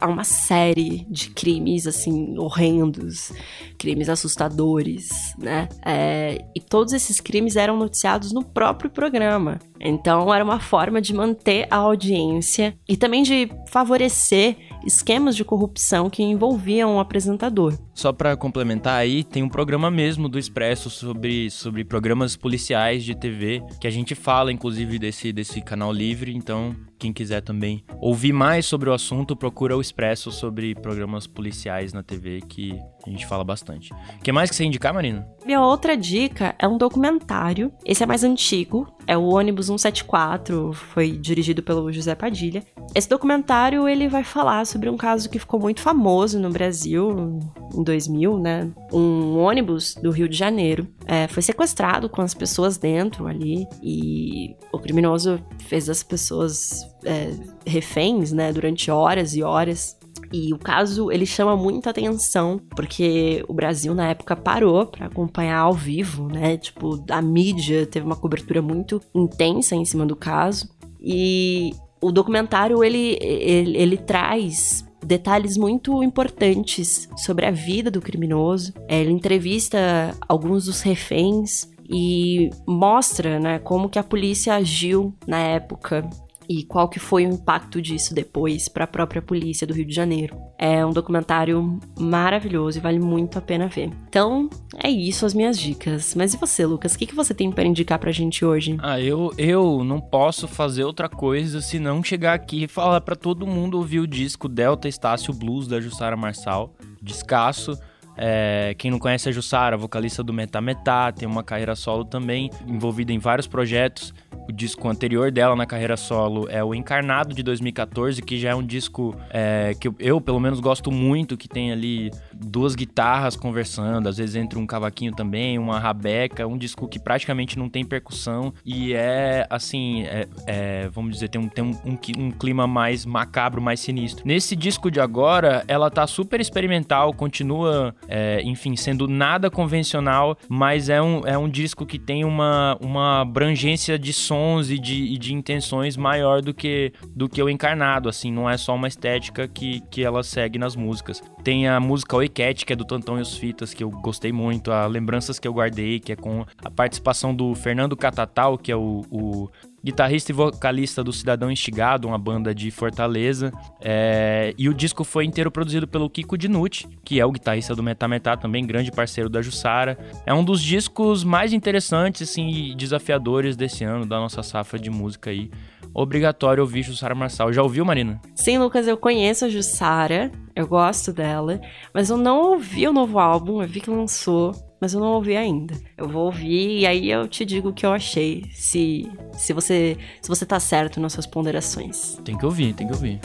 a 0.00 0.06
uma 0.06 0.24
série 0.24 1.06
de 1.08 1.30
crimes, 1.30 1.86
assim, 1.86 2.38
horrendos, 2.38 3.32
crimes 3.78 4.08
assustadores, 4.08 5.08
né? 5.38 5.68
É, 5.84 6.44
e 6.54 6.60
todos 6.60 6.92
esses 6.92 7.20
crimes 7.20 7.56
eram 7.56 7.76
noticiados 7.76 8.32
no 8.32 8.44
próprio 8.44 8.90
programa. 8.90 9.58
Então, 9.80 10.32
era 10.32 10.44
uma 10.44 10.60
forma 10.60 11.00
de 11.00 11.14
manter 11.14 11.66
a 11.70 11.76
audiência 11.76 12.76
e 12.88 12.96
também 12.96 13.22
de 13.22 13.48
favorecer 13.68 14.56
esquemas 14.84 15.36
de 15.36 15.44
corrupção 15.44 16.08
que 16.08 16.22
envolviam 16.22 16.96
o 16.96 17.00
apresentador. 17.00 17.76
Só 17.94 18.12
para 18.12 18.36
complementar 18.36 18.98
aí, 18.98 19.24
tem 19.24 19.42
um 19.42 19.48
programa 19.48 19.90
mesmo 19.90 20.28
do 20.28 20.38
Expresso 20.38 20.88
sobre, 20.88 21.50
sobre 21.50 21.84
programas 21.84 22.36
policiais 22.36 23.04
de 23.04 23.14
TV, 23.14 23.62
que 23.80 23.86
a 23.86 23.90
gente 23.90 24.14
fala 24.14 24.52
inclusive 24.52 24.98
desse, 24.98 25.32
desse 25.32 25.60
canal 25.60 25.92
livre, 25.92 26.34
então 26.34 26.74
quem 26.98 27.12
quiser 27.12 27.42
também 27.42 27.84
ouvir 28.00 28.32
mais 28.32 28.66
sobre 28.66 28.88
o 28.88 28.92
assunto, 28.92 29.36
procura 29.36 29.76
o 29.76 29.80
Expresso 29.86 30.32
sobre 30.32 30.74
programas 30.74 31.28
policiais 31.28 31.92
na 31.92 32.02
TV, 32.02 32.40
que 32.48 32.76
a 33.06 33.10
gente 33.10 33.24
fala 33.24 33.44
bastante. 33.44 33.92
O 33.92 34.22
que 34.22 34.32
mais 34.32 34.50
que 34.50 34.56
você 34.56 34.64
indicar, 34.64 34.92
Marina? 34.92 35.24
Minha 35.44 35.62
outra 35.62 35.96
dica 35.96 36.56
é 36.58 36.66
um 36.66 36.76
documentário. 36.76 37.72
Esse 37.84 38.02
é 38.02 38.06
mais 38.06 38.24
antigo, 38.24 38.92
é 39.06 39.16
o 39.16 39.22
Ônibus 39.22 39.66
174, 39.66 40.72
foi 40.72 41.12
dirigido 41.12 41.62
pelo 41.62 41.92
José 41.92 42.16
Padilha. 42.16 42.64
Esse 42.94 43.08
documentário 43.08 43.88
ele 43.88 44.08
vai 44.08 44.24
falar 44.24 44.66
sobre 44.66 44.90
um 44.90 44.96
caso 44.96 45.30
que 45.30 45.38
ficou 45.38 45.60
muito 45.60 45.80
famoso 45.80 46.40
no 46.40 46.50
Brasil 46.50 47.38
em 47.72 47.84
2000, 47.84 48.38
né? 48.38 48.68
Um 48.92 49.36
ônibus 49.36 49.94
do 49.94 50.10
Rio 50.10 50.28
de 50.28 50.36
Janeiro 50.36 50.88
é, 51.06 51.28
foi 51.28 51.42
sequestrado 51.42 52.08
com 52.08 52.22
as 52.22 52.34
pessoas 52.34 52.76
dentro 52.76 53.28
ali 53.28 53.66
e 53.80 54.56
o 54.72 54.78
criminoso 54.78 55.40
fez 55.68 55.88
as 55.88 56.02
pessoas 56.02 56.80
é, 57.04 57.30
reféns, 57.66 58.32
né? 58.32 58.52
Durante 58.52 58.90
horas 58.90 59.36
e 59.36 59.42
horas. 59.42 59.85
E 60.32 60.52
o 60.52 60.58
caso 60.58 61.10
ele 61.10 61.26
chama 61.26 61.56
muita 61.56 61.90
atenção 61.90 62.60
porque 62.74 63.44
o 63.48 63.54
Brasil 63.54 63.94
na 63.94 64.08
época 64.08 64.34
parou 64.36 64.86
para 64.86 65.06
acompanhar 65.06 65.58
ao 65.58 65.72
vivo, 65.72 66.28
né? 66.28 66.56
Tipo, 66.56 67.02
a 67.10 67.22
mídia 67.22 67.86
teve 67.86 68.04
uma 68.04 68.16
cobertura 68.16 68.60
muito 68.60 69.00
intensa 69.14 69.74
em 69.74 69.84
cima 69.84 70.04
do 70.04 70.16
caso. 70.16 70.68
E 71.00 71.72
o 72.00 72.10
documentário 72.10 72.82
ele, 72.82 73.18
ele, 73.20 73.76
ele 73.76 73.96
traz 73.96 74.84
detalhes 75.04 75.56
muito 75.56 76.02
importantes 76.02 77.08
sobre 77.16 77.46
a 77.46 77.50
vida 77.50 77.90
do 77.90 78.00
criminoso. 78.00 78.72
É, 78.88 79.00
ele 79.00 79.12
entrevista 79.12 80.16
alguns 80.28 80.64
dos 80.64 80.80
reféns 80.80 81.68
e 81.88 82.50
mostra, 82.66 83.38
né, 83.38 83.58
como 83.60 83.88
que 83.88 83.98
a 83.98 84.02
polícia 84.02 84.54
agiu 84.54 85.14
na 85.26 85.38
época 85.38 86.08
e 86.48 86.64
qual 86.64 86.88
que 86.88 86.98
foi 86.98 87.26
o 87.26 87.32
impacto 87.32 87.80
disso 87.80 88.14
depois 88.14 88.68
para 88.68 88.84
a 88.84 88.86
própria 88.86 89.22
polícia 89.22 89.66
do 89.66 89.74
Rio 89.74 89.86
de 89.86 89.94
Janeiro. 89.94 90.36
É 90.58 90.84
um 90.84 90.92
documentário 90.92 91.78
maravilhoso 91.98 92.78
e 92.78 92.80
vale 92.80 92.98
muito 92.98 93.38
a 93.38 93.42
pena 93.42 93.68
ver. 93.68 93.90
Então, 94.08 94.48
é 94.82 94.88
isso 94.90 95.26
as 95.26 95.34
minhas 95.34 95.58
dicas. 95.58 96.14
Mas 96.14 96.34
e 96.34 96.36
você, 96.36 96.64
Lucas? 96.64 96.94
O 96.94 96.98
que, 96.98 97.06
que 97.06 97.14
você 97.14 97.34
tem 97.34 97.50
para 97.50 97.64
indicar 97.64 97.98
pra 97.98 98.12
gente 98.12 98.44
hoje? 98.44 98.76
Ah, 98.80 99.00
eu, 99.00 99.32
eu 99.36 99.84
não 99.84 100.00
posso 100.00 100.48
fazer 100.48 100.84
outra 100.84 101.08
coisa 101.08 101.60
senão 101.60 102.02
chegar 102.02 102.34
aqui 102.34 102.64
e 102.64 102.68
falar 102.68 103.00
para 103.00 103.16
todo 103.16 103.46
mundo 103.46 103.76
ouvir 103.76 104.00
o 104.00 104.06
disco 104.06 104.48
Delta 104.48 104.88
Estácio 104.88 105.32
Blues 105.32 105.66
da 105.66 105.80
Jussara 105.80 106.16
Marçal. 106.16 106.74
Descasso. 107.02 107.78
É, 108.16 108.74
quem 108.78 108.90
não 108.90 108.98
conhece 108.98 109.28
a 109.28 109.32
Jussara, 109.32 109.76
vocalista 109.76 110.22
do 110.22 110.32
Metá 110.32 110.60
Metá, 110.60 111.12
tem 111.12 111.28
uma 111.28 111.42
carreira 111.42 111.74
solo 111.74 112.04
também, 112.04 112.50
envolvida 112.66 113.12
em 113.12 113.18
vários 113.18 113.46
projetos. 113.46 114.14
O 114.48 114.52
disco 114.52 114.88
anterior 114.88 115.32
dela 115.32 115.56
na 115.56 115.66
carreira 115.66 115.96
solo 115.96 116.48
é 116.48 116.62
o 116.62 116.72
Encarnado 116.74 117.34
de 117.34 117.42
2014, 117.42 118.22
que 118.22 118.38
já 118.38 118.50
é 118.50 118.54
um 118.54 118.64
disco 118.64 119.16
é, 119.30 119.74
que 119.78 119.90
eu, 119.98 120.20
pelo 120.20 120.38
menos, 120.38 120.60
gosto 120.60 120.92
muito, 120.92 121.36
que 121.36 121.48
tem 121.48 121.72
ali 121.72 122.10
duas 122.32 122.74
guitarras 122.74 123.34
conversando, 123.34 124.08
às 124.08 124.18
vezes 124.18 124.36
entre 124.36 124.58
um 124.58 124.66
cavaquinho 124.66 125.12
também, 125.12 125.58
uma 125.58 125.80
rabeca, 125.80 126.46
um 126.46 126.56
disco 126.56 126.86
que 126.86 126.98
praticamente 126.98 127.58
não 127.58 127.68
tem 127.68 127.84
percussão 127.84 128.52
e 128.64 128.94
é, 128.94 129.46
assim, 129.50 130.02
é, 130.04 130.28
é, 130.46 130.88
vamos 130.88 131.12
dizer, 131.12 131.28
tem, 131.28 131.40
um, 131.40 131.48
tem 131.48 131.64
um, 131.64 131.70
um, 131.84 131.98
um, 132.18 132.30
clima 132.30 132.66
mais 132.66 133.04
macabro, 133.04 133.60
mais 133.60 133.80
sinistro. 133.80 134.26
Nesse 134.26 134.54
disco 134.54 134.90
de 134.90 135.00
agora, 135.00 135.64
ela 135.66 135.90
tá 135.90 136.06
super 136.06 136.40
experimental, 136.40 137.12
continua, 137.12 137.94
é, 138.08 138.40
enfim, 138.42 138.76
sendo 138.76 139.08
nada 139.08 139.50
convencional, 139.50 140.36
mas 140.48 140.88
é 140.88 141.00
um, 141.00 141.20
é 141.26 141.36
um 141.36 141.48
disco 141.48 141.84
que 141.84 141.98
tem 141.98 142.24
uma, 142.24 142.76
uma 142.80 143.20
abrangência 143.20 143.98
de 143.98 144.12
sons 144.12 144.70
e 144.70 144.78
de, 144.78 144.94
e 144.94 145.18
de 145.18 145.34
intenções 145.34 145.96
maior 145.96 146.42
do 146.42 146.54
que, 146.54 146.92
do 147.14 147.28
que 147.28 147.42
o 147.42 147.48
encarnado, 147.48 148.08
assim, 148.08 148.30
não 148.32 148.48
é 148.48 148.56
só 148.56 148.74
uma 148.74 148.88
estética 148.88 149.48
que, 149.48 149.80
que 149.90 150.02
ela 150.02 150.22
segue 150.22 150.58
nas 150.58 150.76
músicas. 150.76 151.22
Tem 151.42 151.68
a 151.68 151.78
música 151.78 152.16
Oi 152.16 152.28
Cat, 152.28 152.64
que 152.64 152.72
é 152.72 152.76
do 152.76 152.84
Tantão 152.84 153.18
e 153.18 153.22
os 153.22 153.36
Fitas, 153.36 153.72
que 153.72 153.82
eu 153.82 153.90
gostei 153.90 154.32
muito, 154.32 154.70
a 154.72 154.86
Lembranças 154.86 155.38
que 155.38 155.46
eu 155.46 155.52
guardei, 155.52 156.00
que 156.00 156.12
é 156.12 156.16
com 156.16 156.44
a 156.64 156.70
participação 156.70 157.34
do 157.34 157.54
Fernando 157.54 157.96
Catatal, 157.96 158.58
que 158.58 158.72
é 158.72 158.76
o, 158.76 159.04
o 159.10 159.48
guitarrista 159.86 160.32
e 160.32 160.34
vocalista 160.34 161.04
do 161.04 161.12
Cidadão 161.12 161.48
Instigado, 161.48 162.08
uma 162.08 162.18
banda 162.18 162.52
de 162.52 162.72
Fortaleza. 162.72 163.52
É... 163.80 164.52
E 164.58 164.68
o 164.68 164.74
disco 164.74 165.04
foi 165.04 165.24
inteiro 165.24 165.48
produzido 165.48 165.86
pelo 165.86 166.10
Kiko 166.10 166.36
Dinucci, 166.36 166.88
que 167.04 167.20
é 167.20 167.24
o 167.24 167.30
guitarrista 167.30 167.72
do 167.72 167.84
Metametá, 167.84 168.36
também 168.36 168.66
grande 168.66 168.90
parceiro 168.90 169.30
da 169.30 169.40
Jussara. 169.40 169.96
É 170.26 170.34
um 170.34 170.42
dos 170.42 170.60
discos 170.60 171.22
mais 171.22 171.52
interessantes 171.52 172.28
assim, 172.28 172.48
e 172.48 172.74
desafiadores 172.74 173.54
desse 173.54 173.84
ano, 173.84 174.04
da 174.04 174.18
nossa 174.18 174.42
safra 174.42 174.76
de 174.76 174.90
música 174.90 175.30
aí. 175.30 175.52
Obrigatório 175.94 176.64
ouvir 176.64 176.82
Jussara 176.82 177.14
Marçal. 177.14 177.52
Já 177.52 177.62
ouviu, 177.62 177.84
Marina? 177.84 178.20
Sim, 178.34 178.58
Lucas, 178.58 178.88
eu 178.88 178.96
conheço 178.96 179.44
a 179.44 179.48
Jussara, 179.48 180.32
eu 180.54 180.66
gosto 180.66 181.12
dela, 181.12 181.60
mas 181.94 182.10
eu 182.10 182.16
não 182.16 182.54
ouvi 182.54 182.88
o 182.88 182.92
novo 182.92 183.20
álbum, 183.20 183.62
eu 183.62 183.68
vi 183.68 183.80
que 183.80 183.88
lançou, 183.88 184.52
mas 184.80 184.94
eu 184.94 185.00
não 185.00 185.12
ouvi 185.12 185.36
ainda. 185.36 185.74
Eu 185.96 186.08
vou 186.08 186.26
ouvir 186.26 186.80
e 186.80 186.86
aí 186.86 187.10
eu 187.10 187.26
te 187.26 187.44
digo 187.44 187.70
o 187.70 187.72
que 187.72 187.86
eu 187.86 187.92
achei, 187.92 188.44
se, 188.52 189.10
se, 189.32 189.52
você, 189.52 189.96
se 190.20 190.28
você 190.28 190.44
tá 190.44 190.60
certo 190.60 191.00
nas 191.00 191.12
suas 191.12 191.26
ponderações. 191.26 192.18
Tem 192.24 192.36
que 192.36 192.44
ouvir, 192.44 192.74
tem 192.74 192.86
que 192.86 192.92
ouvir. 192.92 193.20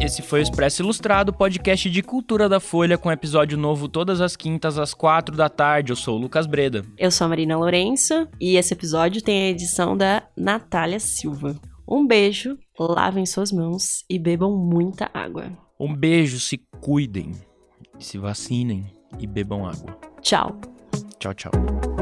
Esse 0.00 0.22
foi 0.22 0.38
o 0.38 0.42
Expresso 0.42 0.82
Ilustrado, 0.82 1.32
podcast 1.32 1.90
de 1.90 2.00
cultura 2.00 2.48
da 2.48 2.60
Folha, 2.60 2.96
com 2.96 3.10
episódio 3.10 3.58
novo 3.58 3.88
todas 3.88 4.20
as 4.20 4.36
quintas 4.36 4.78
às 4.78 4.94
quatro 4.94 5.34
da 5.36 5.48
tarde. 5.48 5.90
Eu 5.90 5.96
sou 5.96 6.16
o 6.16 6.20
Lucas 6.20 6.46
Breda. 6.46 6.84
Eu 6.96 7.10
sou 7.10 7.24
a 7.24 7.28
Marina 7.28 7.56
Lourenço 7.56 8.28
e 8.40 8.56
esse 8.56 8.72
episódio 8.72 9.20
tem 9.20 9.42
a 9.42 9.50
edição 9.50 9.96
da 9.96 10.22
Natália 10.36 11.00
Silva. 11.00 11.58
Um 11.88 12.06
beijo, 12.06 12.56
lavem 12.78 13.26
suas 13.26 13.50
mãos 13.50 14.04
e 14.08 14.18
bebam 14.18 14.56
muita 14.56 15.10
água. 15.12 15.50
Um 15.78 15.92
beijo, 15.92 16.38
se 16.38 16.60
cuidem, 16.80 17.32
se 17.98 18.18
vacinem 18.18 18.84
e 19.18 19.26
bebam 19.26 19.66
água. 19.66 19.98
Tchau. 20.20 20.60
Tchau, 21.18 21.34
tchau. 21.34 21.95